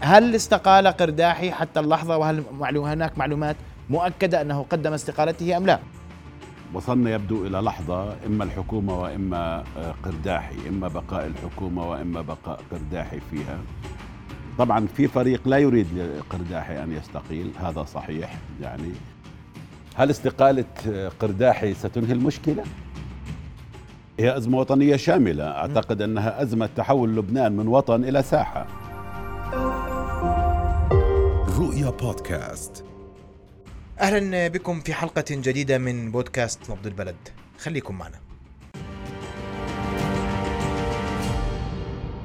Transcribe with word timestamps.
هل 0.00 0.34
استقال 0.34 0.86
قرداحي 0.86 1.50
حتى 1.50 1.80
اللحظة 1.80 2.16
وهل 2.16 2.76
هناك 2.76 3.18
معلومات 3.18 3.56
مؤكدة 3.90 4.40
أنه 4.40 4.66
قدم 4.70 4.92
استقالته 4.92 5.56
أم 5.56 5.66
لا؟ 5.66 5.78
وصلنا 6.74 7.10
يبدو 7.10 7.46
إلى 7.46 7.58
لحظة 7.58 8.14
إما 8.26 8.44
الحكومة 8.44 9.00
وإما 9.00 9.64
آه، 9.78 9.94
قرداحي 10.02 10.54
إما 10.68 10.88
بقاء 10.88 11.26
الحكومة 11.26 11.90
وإما 11.90 12.20
بقاء 12.20 12.60
قرداحي 12.72 13.20
فيها 13.30 13.58
طبعا 14.58 14.86
في 14.96 15.08
فريق 15.08 15.48
لا 15.48 15.58
يريد 15.58 15.86
لقرداحي 15.98 16.82
أن 16.82 16.92
يستقيل 16.92 17.50
هذا 17.60 17.84
صحيح 17.84 18.38
يعني 18.62 18.92
هل 19.94 20.10
استقالة 20.10 20.64
آه، 20.88 21.10
قرداحي 21.20 21.74
ستنهي 21.74 22.12
المشكلة؟ 22.12 22.64
هي 24.20 24.36
أزمة 24.36 24.58
وطنية 24.58 24.96
شاملة 24.96 25.44
أعتقد 25.44 26.02
أنها 26.02 26.42
أزمة 26.42 26.68
تحول 26.76 27.16
لبنان 27.16 27.52
من 27.52 27.68
وطن 27.68 28.04
إلى 28.04 28.22
ساحة 28.22 28.66
رؤيا 31.88 32.00
بودكاست 32.00 32.84
أهلا 34.00 34.48
بكم 34.48 34.80
في 34.80 34.94
حلقة 34.94 35.24
جديدة 35.30 35.78
من 35.78 36.12
بودكاست 36.12 36.70
نبض 36.70 36.86
البلد. 36.86 37.16
خليكم 37.58 37.98
معنا. 37.98 38.20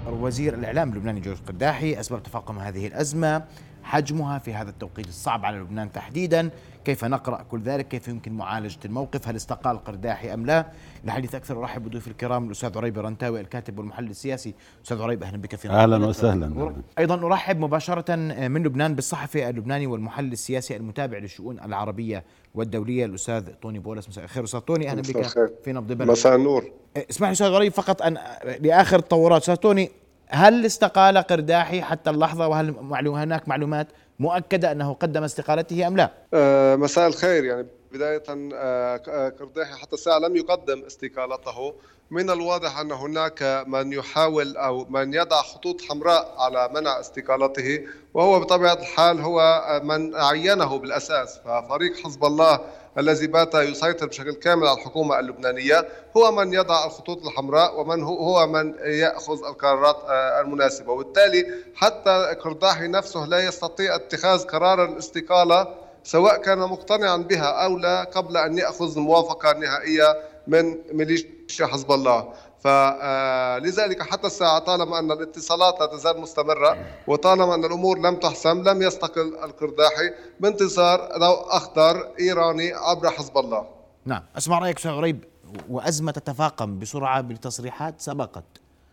وزير 0.07 0.53
الإعلام 0.53 0.89
اللبناني 0.89 1.19
جورج 1.19 1.37
قداحي 1.47 1.99
أسباب 1.99 2.23
تفاقم 2.23 2.59
هذه 2.59 2.87
الأزمة. 2.87 3.45
حجمها 3.83 4.39
في 4.39 4.53
هذا 4.53 4.69
التوقيت 4.69 5.07
الصعب 5.07 5.45
على 5.45 5.57
لبنان 5.57 5.91
تحديدا. 5.91 6.49
كيف 6.85 7.05
نقرأ 7.05 7.43
كل 7.43 7.61
ذلك؟ 7.61 7.87
كيف 7.87 8.07
يمكن 8.07 8.33
معالجة 8.33 8.79
الموقف؟ 8.85 9.27
هل 9.27 9.35
استقال 9.35 9.83
قرداحي 9.83 10.33
أم 10.33 10.45
لا؟ 10.45 10.65
الحديث 11.05 11.35
أكثر 11.35 11.59
أرحب 11.59 11.83
بضيوف 11.83 12.07
الكرام 12.07 12.47
الأستاذ 12.47 12.77
عريب 12.77 12.99
رنتاوي 12.99 13.41
الكاتب 13.41 13.77
والمحلل 13.77 14.09
السياسي. 14.09 14.53
أستاذ 14.85 15.01
عريب 15.01 15.23
أهلا 15.23 15.37
بك 15.37 15.55
في 15.55 15.69
أهلا 15.69 16.05
وسهلا. 16.05 16.73
أيضا 16.99 17.15
أرحب 17.15 17.59
مباشرة 17.59 18.15
من 18.47 18.63
لبنان 18.63 18.95
بالصحفي 18.95 19.49
اللبناني 19.49 19.87
والمحلل 19.87 20.31
السياسي 20.31 20.75
المتابع 20.75 21.17
للشؤون 21.17 21.59
العربية 21.59 22.23
والدولية 22.55 23.05
الأستاذ 23.05 23.49
طوني 23.61 23.79
بولس. 23.79 24.09
مساء 24.09 24.23
الخير 24.23 24.43
أستاذ 24.43 24.59
طوني 24.59 24.89
أهلا 24.89 25.01
بك 25.01 25.27
في 25.63 25.73
نبض 25.73 25.91
البلد 25.91 26.09
مساء 26.09 26.35
النور. 26.35 26.71
اسمح 27.09 27.27
لي 27.27 27.31
أستاذ 27.31 27.53
عريب 27.53 27.71
فقط 27.71 28.01
أن 28.01 28.17
لآخر 28.59 28.99
التطورات 28.99 29.41
أستاذ 29.41 29.55
طوني 29.55 29.89
هل 30.27 30.65
استقال 30.65 31.17
قرداحي 31.17 31.81
حتى 31.81 32.09
اللحظة 32.09 32.47
وهل 32.47 33.07
هناك 33.07 33.47
معلومات 33.47 33.87
مؤكدة 34.19 34.71
أنه 34.71 34.93
قدم 34.93 35.23
استقالته 35.23 35.87
أم 35.87 35.97
لا؟ 35.97 36.11
أه 36.33 36.75
مساء 36.75 37.07
الخير. 37.07 37.45
يعني 37.45 37.67
بداية 37.91 38.23
أه 38.29 39.29
قرداحي 39.39 39.73
حتى 39.73 39.93
الساعة 39.93 40.19
لم 40.19 40.35
يقدم 40.35 40.83
استقالته. 40.87 41.73
من 42.11 42.29
الواضح 42.29 42.79
أن 42.79 42.91
هناك 42.91 43.63
من 43.67 43.93
يحاول 43.93 44.57
أو 44.57 44.85
من 44.89 45.13
يضع 45.13 45.41
خطوط 45.41 45.81
حمراء 45.81 46.35
على 46.37 46.69
منع 46.73 46.99
استقالته 46.99 47.79
وهو 48.13 48.39
بطبيعة 48.39 48.73
الحال 48.73 49.21
هو 49.21 49.63
من 49.83 50.15
عينه 50.15 50.77
بالأساس. 50.77 51.39
ففريق 51.45 51.97
حزب 52.05 52.25
الله 52.25 52.59
الذي 52.97 53.27
بات 53.27 53.55
يسيطر 53.55 54.07
بشكل 54.07 54.33
كامل 54.33 54.67
على 54.67 54.77
الحكومة 54.77 55.19
اللبنانية 55.19 55.87
هو 56.17 56.31
من 56.31 56.53
يضع 56.53 56.85
الخطوط 56.85 57.25
الحمراء 57.25 57.79
ومن 57.79 58.03
هو 58.03 58.47
من 58.47 58.73
يأخذ 58.85 59.45
القرارات 59.45 59.97
آه، 60.09 60.41
المناسبة. 60.41 60.91
وبالتالي 60.91 61.45
حتى 61.75 62.35
قرداحي 62.43 62.87
نفسه 62.87 63.25
لا 63.25 63.39
يستطيع 63.39 63.95
اتخاذ 63.95 64.43
قرار 64.43 64.85
الاستقالة 64.85 65.67
سواء 66.03 66.37
كان 66.37 66.59
مقتنعا 66.59 67.17
بها 67.17 67.65
أو 67.65 67.77
لا 67.77 68.03
قبل 68.03 68.37
أن 68.37 68.57
يأخذ 68.57 68.97
الموافقة 68.97 69.51
النهائية 69.51 70.17
من 70.47 70.77
ميليشيا 70.91 71.65
حزب 71.65 71.91
الله. 71.91 72.33
فلذلك 72.63 74.01
حتى 74.01 74.27
الساعة 74.27 74.59
طالما 74.59 74.99
أن 74.99 75.11
الاتصالات 75.11 75.79
لا 75.79 75.85
تزال 75.85 76.21
مستمرة 76.21 76.77
وطالما 77.07 77.55
أن 77.55 77.65
الأمور 77.65 77.97
لم 77.97 78.15
تحسم 78.15 78.61
لم 78.69 78.81
يستقل 78.81 79.35
القرداحي 79.43 80.13
بانتظار 80.39 80.99
ضوء 81.17 81.57
أخضر 81.57 82.11
إيراني 82.19 82.73
عبر 82.73 83.09
حزب 83.09 83.37
الله. 83.37 83.67
نعم. 84.05 84.23
أسمع 84.37 84.59
رأيك 84.59 84.77
أستاذ 84.77 84.91
عريب 84.91 85.23
وأزمة 85.69 86.11
تتفاقم 86.11 86.79
بسرعة 86.79 87.21
بتصريحات 87.21 88.01
سبقت. 88.01 88.43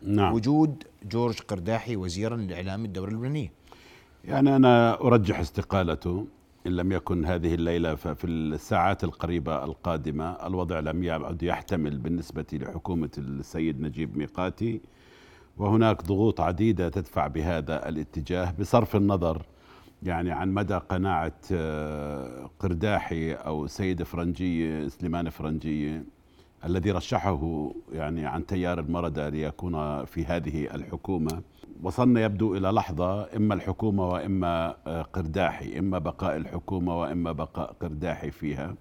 نعم. 0.02 0.34
وجود 0.34 0.84
جورج 1.02 1.41
قرداحي 1.41 1.97
وزيرا 1.97 2.37
لإعلام 2.37 2.84
الدولة 2.84 3.08
اللبنانية. 3.08 3.52
يعني 4.25 4.56
أنا 4.56 5.00
أرجح 5.00 5.41
استقالته. 5.41 6.26
إن 6.66 6.72
لم 6.72 6.93
يكن 6.93 7.25
هذه 7.25 7.54
الليلة 7.54 7.94
ففي 7.94 8.26
الساعات 8.26 9.04
القريبة 9.04 9.65
القادمة 9.65 10.47
الوضع 10.47 10.81
لم 10.81 11.03
يعد 11.04 11.43
يحتمل 11.43 11.98
بالنسبة 11.98 12.47
لحكومة 12.53 13.10
السيد 13.19 13.81
نجيب 13.81 14.16
ميقاتي 14.16 14.81
وهناك 15.59 16.03
ضغوط 16.04 16.41
عديدة 16.41 16.88
تدفع 16.88 17.26
بهذا 17.26 17.88
الاتجاه 17.88 18.54
بصرف 18.60 18.97
النظر 18.97 19.43
يعني 20.03 20.31
عن 20.31 20.54
مدى 20.54 20.75
قناعة 20.75 21.32
آه، 21.53 22.50
قرداحي 22.59 23.32
أو 23.32 23.66
سيد 23.66 24.03
فرنجية 24.03 24.88
سليمان 24.88 25.31
فرنجية 25.31 26.04
الذي 26.65 26.91
رشحه 26.91 27.72
يعني 27.93 28.26
عن 28.26 28.47
تيار 28.47 28.81
المردة 28.81 29.28
ليكون 29.28 30.04
في 30.04 30.25
هذه 30.25 30.75
الحكومة. 30.75 31.43
وصلنا 31.82 32.20
يبدو 32.25 32.56
إلى 32.56 32.69
لحظة 32.69 33.36
إما 33.36 33.54
الحكومة 33.54 34.08
وإما 34.08 34.76
آه، 34.86 35.03
قرداحي 35.03 35.78
إما 35.78 35.98
بقاء 35.98 36.36
الحكومة 36.36 37.00
وإما 37.00 37.32
بقاء 37.32 37.72
قرداحي 37.72 38.31
فيها. 38.31 38.75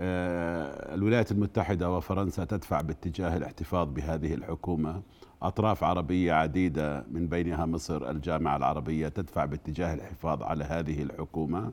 آه، 0.00 0.94
الولايات 0.94 1.32
المتحدة 1.32 1.90
وفرنسا 1.90 2.44
تدفع 2.44 2.80
باتجاه 2.80 3.36
الاحتفاظ 3.36 3.88
بهذه 3.88 4.34
الحكومة. 4.34 5.02
أطراف 5.42 5.84
عربية 5.84 6.32
عديدة 6.32 7.04
من 7.10 7.28
بينها 7.28 7.66
مصر 7.66 8.10
الجامعة 8.10 8.56
العربية 8.56 9.08
تدفع 9.08 9.44
باتجاه 9.44 9.94
الحفاظ 9.94 10.42
على 10.42 10.64
هذه 10.64 11.02
الحكومة. 11.02 11.72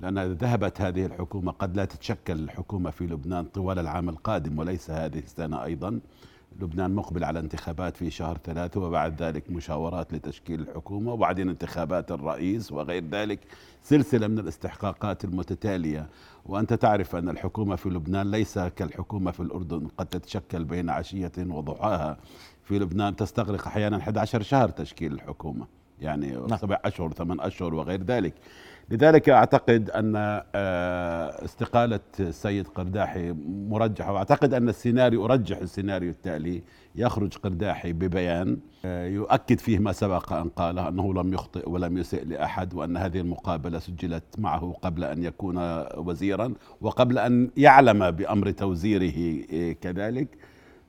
لأن 0.00 0.18
إذا 0.18 0.32
ذهبت 0.34 0.80
هذه 0.80 1.06
الحكومة 1.06 1.52
قد 1.52 1.76
لا 1.76 1.84
تتشكل 1.84 2.38
الحكومة 2.38 2.90
في 2.90 3.06
لبنان 3.06 3.44
طوال 3.44 3.78
العام 3.78 4.08
القادم 4.08 4.58
وليس 4.58 4.90
هذه 4.90 5.18
السنة 5.18 5.64
أيضا. 5.64 6.00
لبنان 6.60 6.94
مقبل 6.94 7.24
على 7.24 7.38
انتخابات 7.38 7.96
في 7.96 8.10
شهر 8.10 8.38
ثلاثة 8.44 8.80
وبعد 8.80 9.22
ذلك 9.22 9.50
مشاورات 9.50 10.14
لتشكيل 10.14 10.60
الحكومة 10.60 11.12
وبعدين 11.12 11.48
انتخابات 11.48 12.12
الرئيس 12.12 12.72
وغير 12.72 13.04
ذلك. 13.10 13.38
سلسلة 13.82 14.26
من 14.26 14.38
الاستحقاقات 14.38 15.24
المتتالية. 15.24 16.08
وأنت 16.46 16.72
تعرف 16.74 17.16
أن 17.16 17.28
الحكومة 17.28 17.76
في 17.76 17.88
لبنان 17.88 18.30
ليس 18.30 18.58
كالحكومة 18.58 19.30
في 19.30 19.40
الأردن 19.40 19.88
قد 19.98 20.06
تتشكل 20.06 20.64
بين 20.64 20.90
عشية 20.90 21.32
وضحاها. 21.38 22.16
في 22.64 22.78
لبنان 22.78 23.16
تستغرق 23.16 23.66
أحيانا 23.66 23.96
11 23.96 24.42
شهر 24.42 24.68
تشكيل 24.68 25.12
الحكومة 25.12 25.66
يعني 26.00 26.30
نعم. 26.30 26.56
سبع 26.56 26.80
أشهر 26.84 27.12
ثمان 27.12 27.40
أشهر 27.40 27.74
وغير 27.74 28.02
ذلك. 28.02 28.34
لذلك 28.90 29.28
أعتقد 29.28 29.90
أن 29.90 30.12
آه، 30.54 31.44
استقالة 31.44 32.00
السيد 32.20 32.68
قرداحي 32.68 33.32
مرجحة 33.48 34.12
وأعتقد 34.12 34.54
أن 34.54 34.68
السيناريو 34.68 35.24
أرجح 35.24 35.56
السيناريو 35.58 36.10
التالي 36.10 36.62
يخرج 36.96 37.36
قرداحي 37.36 37.92
ببيان 37.92 38.58
آه، 38.84 39.06
يؤكد 39.06 39.58
فيه 39.58 39.78
ما 39.78 39.92
سبق 39.92 40.32
أن 40.32 40.48
قاله 40.48 40.88
أنه 40.88 41.14
لم 41.14 41.32
يخطئ 41.34 41.68
ولم 41.68 41.98
يسئ 41.98 42.24
لأحد 42.24 42.74
وأن 42.74 42.96
هذه 42.96 43.20
المقابلة 43.20 43.78
سجلت 43.78 44.24
معه 44.38 44.74
قبل 44.82 45.04
أن 45.04 45.22
يكون 45.22 45.56
وزيرا 45.96 46.54
وقبل 46.80 47.18
أن 47.18 47.50
يعلم 47.56 48.10
بأمر 48.10 48.50
توزيره 48.50 49.44
آه، 49.52 49.72
كذلك. 49.72 50.28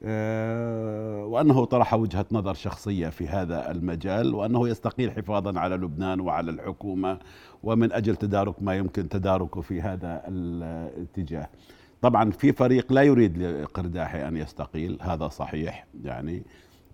آه، 0.03 1.25
وأنه 1.25 1.65
طرح 1.65 1.93
وجهة 1.93 2.25
نظر 2.31 2.53
شخصية 2.53 3.09
في 3.09 3.27
هذا 3.27 3.71
المجال 3.71 4.35
وأنه 4.35 4.69
يستقيل 4.69 5.11
حفاظا 5.11 5.59
على 5.59 5.75
لبنان 5.75 6.19
وعلى 6.19 6.51
الحكومة 6.51 7.19
ومن 7.63 7.91
أجل 7.93 8.15
تدارك 8.15 8.63
ما 8.63 8.75
يمكن 8.75 9.09
تداركه 9.09 9.61
في 9.61 9.81
هذا 9.81 10.21
الاتجاه. 10.27 11.49
طبعا 12.01 12.31
في 12.31 12.53
فريق 12.53 12.93
لا 12.93 13.01
يريد 13.01 13.37
لقرداحي 13.37 14.27
أن 14.27 14.37
يستقيل 14.37 14.97
هذا 15.01 15.27
صحيح 15.27 15.85
يعني 16.03 16.43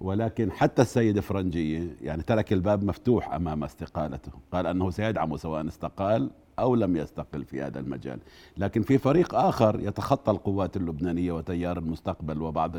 ولكن 0.02 0.52
حتى 0.52 0.82
السيد 0.82 1.20
فرنجية 1.20 1.96
يعني 2.02 2.24
ترك 2.24 2.54
الباب 2.54 2.84
مفتوح 2.84 3.34
أمام 3.34 3.64
استقالته 3.64 4.32
قال 4.52 4.68
أنه 4.68 4.90
سيدعمه 4.90 5.38
سواء 5.38 5.68
استقال 5.68 6.30
أو 6.60 6.76
لم 6.76 6.98
يستقل 6.98 7.44
في 7.44 7.62
هذا 7.62 7.80
المجال. 7.80 8.20
لكن 8.58 8.82
في 8.82 8.98
فريق 8.98 9.36
آخر 9.36 9.80
يتخطى 9.80 10.32
القوات 10.32 10.78
اللبنانية 10.78 11.32
وتيار 11.32 11.78
المستقبل 11.78 12.42
وبعض 12.42 12.72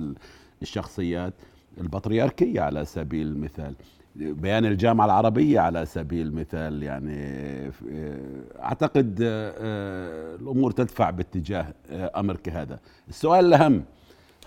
الشخصيات. 0.63 1.35
البطريركية 1.81 2.61
على 2.61 2.85
سبيل 2.85 3.27
المثال. 3.27 3.75
بيان 4.17 4.65
الجامعة 4.65 5.05
العربية 5.05 5.61
على 5.61 5.87
سبيل 5.87 6.27
المثال. 6.27 6.83
يعني 6.83 7.17
أعتقد 8.59 9.19
آه، 9.23 10.37
الأمور 10.37 10.71
تدفع 10.71 11.11
باتجاه 11.11 11.67
آه، 11.91 12.13
أمر 12.17 12.37
كهذا 12.37 12.79
السؤال 13.09 13.45
الأهم 13.45 13.85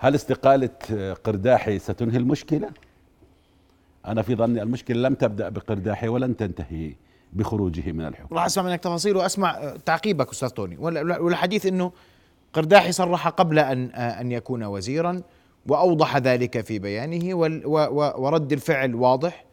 هل 0.00 0.14
استقالة 0.14 0.70
قرداحي 1.24 1.78
ستنهي 1.78 2.16
المشكلة؟ 2.16 2.70
أنا 4.06 4.22
في 4.22 4.34
ظني 4.34 4.62
المشكلة 4.62 5.08
لم 5.08 5.14
تبدأ 5.14 5.48
بقرداحي 5.48 6.08
ولن 6.08 6.36
تنتهي. 6.36 6.94
بخروجه 7.32 7.92
من 7.92 8.06
الحكم. 8.06 8.34
راح 8.34 8.44
أسمع 8.44 8.64
منك 8.64 8.80
تفاصيل 8.80 9.16
وأسمع 9.16 9.74
تعقيبك 9.86 10.30
أستاذ 10.30 10.48
توني. 10.48 10.76
والحديث 11.20 11.66
إنه 11.66 11.92
قرداحي 12.52 12.92
صرح 12.92 13.28
قبل 13.28 13.58
أن 13.58 13.90
أن 13.90 14.32
يكون 14.32 14.64
وزيرا 14.64 15.22
وأوضح 15.66 16.16
ذلك 16.16 16.60
في 16.60 16.78
بيانه 16.78 17.36
ورد 18.18 18.52
الفعل 18.52 18.94
واضح. 18.94 19.44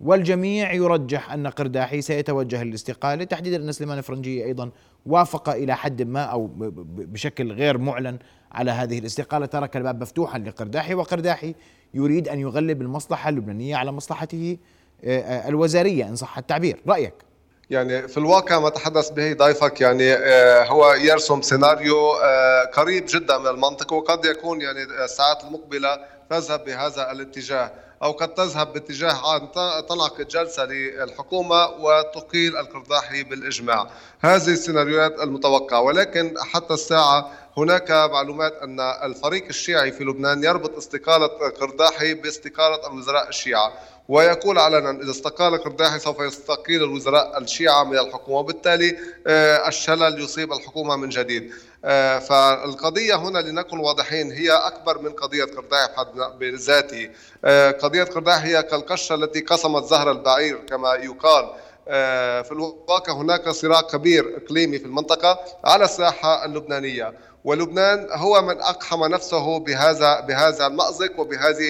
والجميع 0.00 0.72
يرجح 0.72 1.32
أن 1.32 1.46
قرداحي 1.46 2.02
سيتوجه 2.02 2.62
للاستقالة. 2.62 3.24
تحديدا 3.24 3.56
أن 3.56 3.72
سليمان 3.72 3.98
الفرنجي 3.98 4.44
أيضا 4.44 4.70
وافق 5.06 5.48
إلى 5.48 5.76
حد 5.76 6.02
ما 6.02 6.22
أو 6.22 6.50
بشكل 6.86 7.52
غير 7.52 7.78
معلن 7.78 8.18
على 8.52 8.70
هذه 8.70 8.98
الاستقالة. 8.98 9.46
ترك 9.46 9.76
الباب 9.76 10.02
مفتوحا 10.02 10.38
لقرداحي 10.38 10.94
وقرداحي 10.94 11.54
يريد 11.94 12.28
أن 12.28 12.38
يغلب 12.38 12.82
المصلحة 12.82 13.28
اللبنانية 13.28 13.76
على 13.76 13.92
مصلحته. 13.92 14.56
آه، 15.04 15.20
آه، 15.20 15.48
الوزارية 15.48 16.04
إن 16.04 16.16
صح 16.16 16.38
التعبير. 16.38 16.82
رأيك؟ 16.88 17.14
يعني 17.70 18.08
في 18.08 18.18
الواقع 18.18 18.58
ما 18.58 18.68
تحدث 18.68 19.10
به 19.10 19.32
ضيفك 19.32 19.80
يعني 19.80 20.12
آه، 20.12 20.64
هو 20.64 20.92
يرسم 20.92 21.42
سيناريو 21.42 22.12
قريب 22.74 23.04
جدا 23.08 23.38
من 23.38 23.46
المنطق 23.46 23.92
وقد 23.92 24.24
يكون 24.24 24.60
يعني 24.60 24.82
الساعات 24.82 25.44
المقبلة 25.44 25.98
تذهب 26.30 26.64
بهذا 26.64 27.10
الاتجاه 27.10 27.72
أو 28.02 28.12
قد 28.12 28.34
تذهب 28.34 28.72
باتجاه 28.72 29.36
ان 29.36 29.52
تنعقد 29.88 30.28
جلسه 30.28 30.64
للحكومة 30.64 31.66
وتقيل 31.66 32.56
القرضاحي 32.56 33.22
بالإجماع. 33.22 33.90
هذه 34.20 34.48
السيناريوهات 34.48 35.20
المتوقعة. 35.20 35.80
ولكن 35.80 36.34
حتى 36.38 36.74
الساعة 36.74 37.30
هناك 37.56 37.90
معلومات 37.90 38.52
أن 38.52 38.80
الفريق 38.80 39.44
الشيعي 39.46 39.92
في 39.92 40.04
لبنان 40.04 40.44
يربط 40.44 40.76
استقالة 40.76 41.26
قرداحي 41.60 42.14
باستقالة 42.14 42.86
الوزراء 42.86 43.28
الشيعة. 43.28 43.72
ويقول 44.08 44.58
علنا 44.58 44.90
إذا 44.90 45.10
استقال 45.10 45.62
قرداحي 45.62 45.98
سوف 45.98 46.20
يستقيل 46.20 46.82
الوزراء 46.82 47.38
الشيعة 47.38 47.84
من 47.84 47.98
الحكومة 47.98 48.38
وبالتالي 48.38 48.96
آه، 49.26 49.68
الشلل 49.68 50.20
يصيب 50.20 50.52
الحكومة 50.52 50.96
من 50.96 51.08
جديد. 51.08 51.52
آه، 51.84 52.18
فالقضية 52.18 53.14
هنا 53.14 53.38
لنكن 53.38 53.78
واضحين 53.78 54.32
هي 54.32 54.50
أكبر 54.50 54.98
من 54.98 55.10
قضية 55.10 55.44
قرداحي 55.44 55.92
بذاته. 56.38 57.10
آه، 57.44 57.70
قضية 57.70 58.04
قرداحي 58.04 58.56
هي 58.56 58.62
كالقشة 58.62 59.14
التي 59.14 59.40
قسمت 59.40 59.84
زهر 59.84 60.10
البعير 60.10 60.56
كما 60.56 60.94
يقال. 60.94 61.50
في 61.86 62.52
الواقع 62.52 63.12
هناك 63.12 63.48
صراع 63.48 63.80
كبير 63.80 64.36
إقليمي 64.44 64.78
في 64.78 64.84
المنطقة 64.84 65.38
على 65.64 65.84
الساحة 65.84 66.44
اللبنانية. 66.44 67.12
ولبنان 67.44 68.06
هو 68.12 68.42
من 68.42 68.60
أقحم 68.60 69.04
نفسه 69.04 69.58
بهذا 69.58 70.20
بهذا 70.20 70.66
المأزق 70.66 71.20
وبهذه 71.20 71.66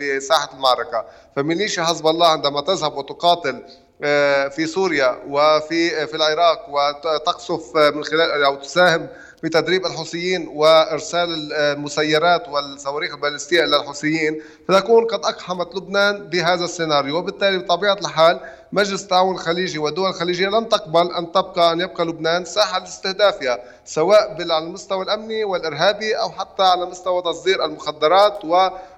بساحة 0.00 0.48
المعركة. 0.54 1.04
فميليشيا 1.36 1.82
حزب 1.84 2.06
الله 2.06 2.26
عندما 2.28 2.60
تذهب 2.60 2.96
وتقاتل 2.96 3.62
آه، 4.02 4.48
في 4.48 4.66
سوريا 4.66 5.22
وفي 5.28 6.06
في 6.06 6.14
العراق 6.16 6.66
وتقصف 6.70 7.76
من 7.76 8.04
خلال 8.04 8.44
أو 8.44 8.54
تساهم 8.56 9.06
بتدريب 9.42 9.86
الحوثيين 9.86 10.48
وإرسال 10.48 11.52
المسيرات 11.52 12.48
والصواريخ 12.48 13.14
البالستيه 13.14 13.64
إلى 13.64 13.76
الحوثيين 13.76 14.42
فتكون 14.68 15.04
قد 15.06 15.24
أقحمت 15.24 15.74
لبنان 15.76 16.28
بهذا 16.28 16.64
السيناريو. 16.64 17.16
وبالتالي 17.18 17.58
بطبيعة 17.58 17.94
الحال 18.00 18.40
مجلس 18.74 19.02
التعاون 19.02 19.34
الخليجي 19.34 19.78
والدول 19.78 20.08
الخليجية 20.10 20.48
لن 20.48 20.68
تقبل 20.68 21.12
أن 21.14 21.32
تبقى 21.32 21.72
أن 21.72 21.80
يبقى 21.80 22.04
لبنان 22.04 22.44
ساحة 22.44 22.78
لاستهدافها 22.78 23.58
سواء 23.84 24.36
على 24.40 24.58
المستوى 24.58 25.04
الأمني 25.04 25.44
والإرهابي 25.44 26.14
أو 26.14 26.30
حتى 26.30 26.62
على 26.62 26.86
مستوى 26.86 27.22
تصدير 27.22 27.64
المخدرات 27.64 28.44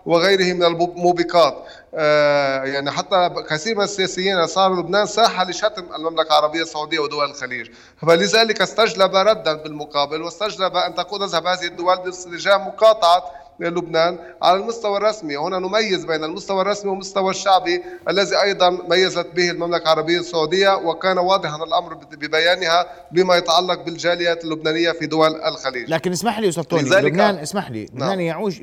وغيره 0.06 0.52
من 0.54 0.64
الموبقات. 0.64 1.56
آه، 1.94 2.64
يعني 2.64 2.90
حتى 2.90 3.30
كثير 3.50 3.76
من 3.76 3.84
السياسيين 3.84 4.46
صار 4.46 4.80
لبنان 4.80 5.06
ساحة 5.06 5.44
لشتم 5.44 5.94
المملكة 5.94 6.28
العربية 6.28 6.62
السعودية 6.62 6.98
ودول 6.98 7.30
الخليج. 7.30 7.70
فلذلك 8.06 8.62
استجلب 8.62 9.14
ردا 9.14 9.52
بالمقابل 9.52 10.22
واستجلب 10.22 10.76
أن 10.76 10.94
تكون 10.94 11.20
تذهب 11.20 11.46
هذه 11.46 11.64
الدول 11.64 11.96
باتجاه 11.96 12.56
مقاطعة 12.56 13.24
لبنان 13.60 14.18
على 14.42 14.60
المستوى 14.60 14.96
الرسمي. 14.96 15.36
هنا 15.36 15.58
نميز 15.58 16.04
بين 16.04 16.24
المستوى 16.24 16.62
الرسمي 16.62 16.90
والمستوى 16.90 17.30
الشعبي 17.30 17.82
الذي 18.08 18.42
أيضا 18.42 18.70
ميزت 18.70 19.26
به 19.36 19.50
المملكة 19.50 19.82
العربية 19.82 20.18
السعودية 20.18 20.76
وكان 20.76 21.18
واضحا 21.18 21.56
الأمر 21.56 21.94
ببيانها 21.94 22.86
بما 23.12 23.36
يتعلق 23.36 23.82
بالجاليات 23.82 24.44
اللبنانية 24.44 24.92
في 24.92 25.06
دول 25.06 25.34
الخليج. 25.34 25.90
لكن 25.90 26.12
اسمح 26.12 26.38
لي 26.38 26.48
أستاذ 26.48 26.64
توني 26.64 26.82
لبنان 26.82 27.34
اسمح 27.34 27.70
لي 27.70 27.84
نعم. 27.84 27.88
لبنان 27.94 28.20
يعوش 28.20 28.60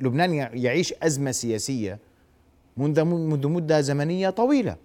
لبنان 0.00 0.34
يعيش 0.34 0.94
أزمة 1.02 1.30
سياسية 1.30 1.98
منذ 2.76 3.04
منذ 3.04 3.48
مدة 3.48 3.80
زمنية 3.80 4.30
طويلة. 4.30 4.76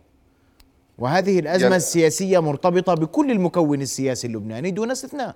وهذه 0.98 1.40
الأزمة 1.40 1.64
يعني 1.64 1.76
السياسية 1.76 2.40
مرتبطة 2.40 2.94
بكل 2.94 3.32
المكون 3.32 3.82
السياسي 3.82 4.28
اللبناني 4.28 4.72
دون 4.72 4.92
استثناء. 4.92 5.36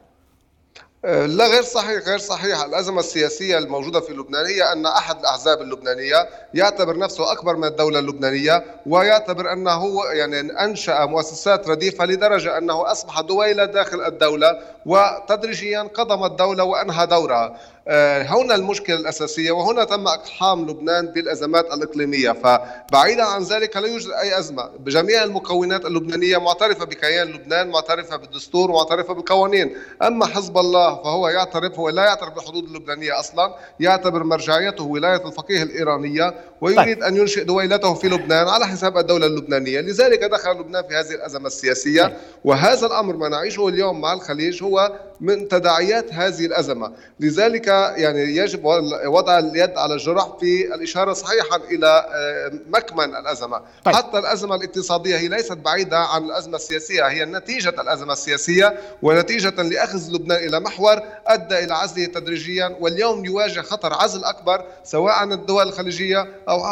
لا 1.06 1.48
غير 1.48 1.62
صحيح 1.62 2.04
غير 2.07 2.18
صحيح. 2.18 2.63
الأزمة 2.63 3.00
السياسية 3.00 3.57
الموجودة 3.57 4.00
في 4.00 4.13
لبنان 4.13 4.46
هي 4.46 4.72
أن 4.72 4.86
أحد 4.86 5.19
الأحزاب 5.19 5.62
اللبنانية 5.62 6.30
يعتبر 6.54 6.98
نفسه 6.98 7.31
أكبر 7.31 7.56
من 7.56 7.63
الدولة 7.63 8.00
اللبنانية 8.00 8.63
ويعتبر 8.86 9.52
أنه 9.54 10.06
يعني 10.06 10.40
أنشأ 10.63 11.06
مؤسسات 11.06 11.68
رديفة 11.69 12.06
لدرجة 12.06 12.57
أنه 12.57 12.92
أصبح 12.92 13.22
دويلة 13.22 13.66
داخل 13.66 14.02
الدولة 14.02 14.60
وتدريجيا 14.86 15.81
قضم 15.81 16.24
الدولة 16.25 16.63
وأنهى 16.63 17.07
دورها. 17.07 17.57
هنا 17.87 18.55
المشكلة 18.55 18.95
الأساسية 18.95 19.51
وهنا 19.51 19.83
تم 19.83 20.07
إقحام 20.07 20.69
لبنان 20.69 21.05
بالأزمات 21.05 21.73
الإقليمية. 21.73 22.31
فبعيدا 22.31 23.23
عن 23.23 23.43
ذلك 23.43 23.77
لا 23.77 23.87
يوجد 23.87 24.11
أي 24.11 24.39
أزمة. 24.39 24.69
بجميع 24.79 25.23
المكونات 25.23 25.85
اللبنانية 25.85 26.37
معترفة 26.37 26.85
بكيان 26.85 27.27
لبنان 27.27 27.69
معترفة 27.69 28.15
بالدستور 28.15 28.71
معترفة 28.71 29.13
بالقوانين. 29.13 29.75
أما 30.03 30.25
حزب 30.25 30.57
الله 30.57 31.03
فهو 31.03 31.27
يعترف 31.27 31.79
هو 31.79 31.89
لا 31.89 32.05
يعترف 32.05 32.33
بالحدود 32.33 32.63
اللبنانية 32.63 33.19
أصلا 33.19 33.55
يعتبر 33.79 34.23
مرجعيته 34.23 34.83
ولاية 34.83 35.27
الفقيه 35.27 35.63
الإيرانية 35.63 36.35
ويريد 36.61 36.95
طيب. 36.95 37.03
أن 37.03 37.17
ينشئ 37.17 37.43
دويلته 37.43 37.93
في 37.93 38.07
لبنان 38.07 38.47
على 38.47 38.67
حساب 38.67 38.97
الدولة 38.97 39.25
اللبنانية. 39.25 39.81
لذلك 39.81 40.23
دخل 40.23 40.51
لبنان 40.51 40.83
في 40.87 40.95
هذه 40.95 41.11
الأزمة 41.15 41.47
السياسية. 41.47 42.03
طيب. 42.03 42.13
وهذا 42.43 42.87
الأمر 42.87 43.15
ما 43.15 43.29
نعيشه 43.29 43.67
اليوم 43.67 44.01
مع 44.01 44.13
الخليج 44.13 44.63
هو 44.63 44.91
من 45.19 45.47
تداعيات 45.47 46.13
هذه 46.13 46.45
الأزمة 46.45 46.94
لذلك 47.19 47.67
يعني 47.97 48.19
يجب 48.19 48.65
وضع 49.06 49.39
اليد 49.39 49.77
على 49.77 49.94
الجرح 49.94 50.38
في 50.39 50.75
الإشارة 50.75 51.13
صحيحا 51.13 51.56
إلى 51.56 51.88
آه، 52.13 52.51
مكمن 52.69 53.15
الأزمة 53.15 53.62
طيب. 53.85 53.95
حتى 53.95 54.19
الأزمة 54.19 54.56
الاقتصادية 54.56 55.17
هي 55.17 55.27
ليست 55.27 55.57
بعيدة 55.57 55.97
عن 55.97 56.23
الأزمة 56.23 56.56
السياسية 56.56 57.07
هي 57.07 57.25
نتيجة 57.25 57.69
الأزمة 57.81 58.13
السياسية 58.13 58.79
ونتيجة 59.01 59.62
لأخذ 59.62 60.12
لبنان 60.12 60.47
إلى 60.47 60.59
محور 60.59 61.01
أدى 61.27 61.59
إلى 61.59 61.73
عزله 61.73 62.06
تدريجيا 62.06 62.77
واليوم 62.79 63.25
يواجه 63.25 63.61
خطر 63.61 63.94
عزل 63.94 64.23
أكبر 64.23 64.65
سواء 64.83 65.13
عن 65.13 65.31
الدول 65.31 65.68
الخليجية 65.68 66.27
أو 66.50 66.65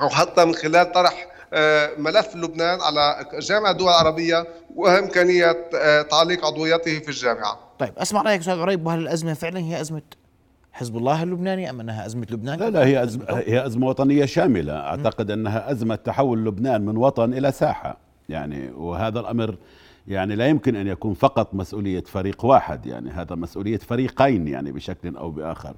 أو 0.00 0.08
حتى 0.08 0.44
من 0.44 0.54
خلال 0.54 0.92
طرح 0.92 1.33
ملف 1.98 2.36
لبنان 2.36 2.80
على 2.80 3.26
جامعة 3.38 3.70
الدول 3.70 3.88
العربية 3.88 4.46
وإمكانية 4.76 5.66
آه، 5.74 6.02
تعليق 6.02 6.46
عضويته 6.46 6.98
في 6.98 7.08
الجامعة. 7.08 7.58
طيب 7.78 7.92
أسمع 7.98 8.22
رأيك 8.22 8.40
أستاذ 8.40 8.60
عريب 8.60 8.86
وهل 8.86 8.98
الأزمة 8.98 9.34
فعلا 9.34 9.60
هي 9.60 9.80
أزمة 9.80 10.02
حزب 10.72 10.96
الله 10.96 11.22
اللبناني 11.22 11.70
أم 11.70 11.80
أنها 11.80 12.06
أزمة 12.06 12.26
لبنان؟ 12.30 12.58
لا 12.58 12.70
لا 12.70 12.86
هي 12.86 13.02
ازمه 13.02 13.24
هي 13.28 13.66
أزمة 13.66 13.86
وطنية 13.86 14.24
شاملة، 14.24 14.72
أعتقد 14.72 15.30
أنها 15.30 15.70
أزمة 15.70 15.94
تحول 15.94 16.44
لبنان 16.44 16.84
من 16.84 16.96
وطن 16.96 17.32
إلى 17.34 17.52
ساحة، 17.52 17.96
يعني 18.28 18.70
وهذا 18.70 19.20
الأمر 19.20 19.56
يعني 20.08 20.36
لا 20.36 20.46
يمكن 20.46 20.76
أن 20.76 20.86
يكون 20.86 21.14
فقط 21.14 21.54
مسؤولية 21.54 22.02
فريق 22.02 22.44
واحد، 22.44 22.86
يعني 22.86 23.10
هذا 23.10 23.34
مسؤولية 23.34 23.78
فريقين 23.78 24.48
يعني 24.48 24.72
بشكل 24.72 25.16
أو 25.16 25.30
بآخر. 25.30 25.74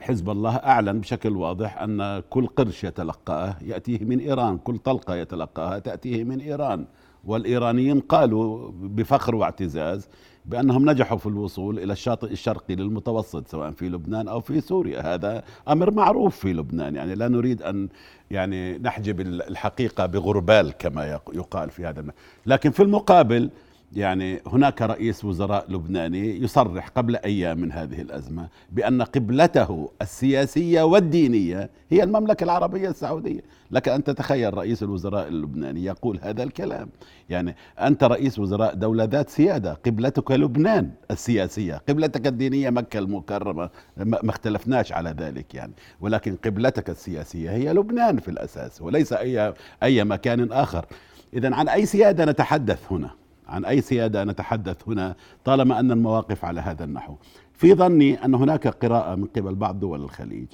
حزب 0.00 0.30
الله 0.30 0.56
أعلن 0.56 1.00
بشكل 1.00 1.36
واضح 1.36 1.82
أن 1.82 2.22
كل 2.30 2.46
قرش 2.46 2.84
يتلقاه 2.84 3.56
يأتيه 3.62 4.04
من 4.04 4.18
إيران، 4.18 4.58
كل 4.58 4.78
طلقة 4.78 5.14
يتلقاها 5.14 5.78
تأتيه 5.78 6.24
من 6.24 6.40
إيران، 6.40 6.86
والإيرانيين 7.24 8.00
قالوا 8.00 8.70
بفخر 8.72 9.34
واعتزاز 9.34 10.08
بأنهم 10.44 10.90
نجحوا 10.90 11.18
في 11.18 11.26
الوصول 11.26 11.78
إلى 11.78 11.92
الشاطئ 11.92 12.32
الشرقي 12.32 12.74
للمتوسط 12.74 13.48
سواء 13.48 13.70
في 13.70 13.88
لبنان 13.88 14.28
أو 14.28 14.40
في 14.40 14.60
سوريا. 14.60 15.14
هذا 15.14 15.42
أمر 15.68 15.90
معروف 15.90 16.36
في 16.36 16.52
لبنان. 16.52 16.96
يعني 16.96 17.14
لا 17.14 17.28
نريد 17.28 17.62
أن 17.62 17.88
يعني 18.30 18.78
نحجب 18.78 19.20
الحقيقة 19.20 20.06
بغربال 20.06 20.72
كما 20.78 21.20
يقال 21.32 21.70
في 21.70 21.86
هذا 21.86 22.04
لكن 22.46 22.70
في 22.70 22.82
المقابل 22.82 23.50
يعني 23.92 24.40
هناك 24.46 24.82
رئيس 24.82 25.24
وزراء 25.24 25.72
لبناني 25.72 26.42
يصرح 26.42 26.88
قبل 26.88 27.16
أيام 27.16 27.58
من 27.58 27.72
هذه 27.72 28.00
الأزمة 28.00 28.48
بأن 28.72 29.02
قبلته 29.02 29.90
السياسية 30.02 30.82
والدينية 30.82 31.70
هي 31.90 32.02
المملكة 32.02 32.44
العربية 32.44 32.88
السعودية، 32.88 33.40
لك 33.70 33.88
أن 33.88 34.04
تتخيل 34.04 34.54
رئيس 34.54 34.82
الوزراء 34.82 35.28
اللبناني 35.28 35.84
يقول 35.84 36.18
هذا 36.22 36.42
الكلام، 36.42 36.88
يعني 37.30 37.56
أنت 37.80 38.04
رئيس 38.04 38.38
وزراء 38.38 38.74
دولة 38.74 39.04
ذات 39.04 39.30
سيادة، 39.30 39.72
قبلتك 39.86 40.30
لبنان 40.30 40.90
السياسية، 41.10 41.82
قبلتك 41.88 42.26
الدينية 42.26 42.70
مكة 42.70 42.98
المكرمة 42.98 43.70
ما 43.96 44.30
اختلفناش 44.30 44.92
على 44.92 45.14
ذلك 45.18 45.54
يعني، 45.54 45.72
ولكن 46.00 46.36
قبلتك 46.44 46.90
السياسية 46.90 47.50
هي 47.50 47.72
لبنان 47.72 48.18
في 48.18 48.28
الأساس 48.28 48.82
وليس 48.82 49.12
أي 49.12 49.54
أي 49.82 50.04
مكان 50.04 50.52
آخر. 50.52 50.86
اذا 51.34 51.54
عن 51.54 51.68
أي 51.68 51.86
سيادة 51.86 52.24
نتحدث 52.24 52.92
هنا؟ 52.92 53.10
عن 53.48 53.64
أي 53.64 53.80
سيادة 53.80 54.24
نتحدث 54.24 54.88
هنا 54.88 55.16
طالما 55.44 55.80
أن 55.80 55.92
المواقف 55.92 56.44
على 56.44 56.60
هذا 56.60 56.84
النحو. 56.84 57.14
في 57.52 57.74
ظني 57.74 58.24
أن 58.24 58.34
هناك 58.34 58.68
قراءة 58.68 59.14
من 59.14 59.24
قبل 59.24 59.54
بعض 59.54 59.80
دول 59.80 60.02
الخليج 60.02 60.46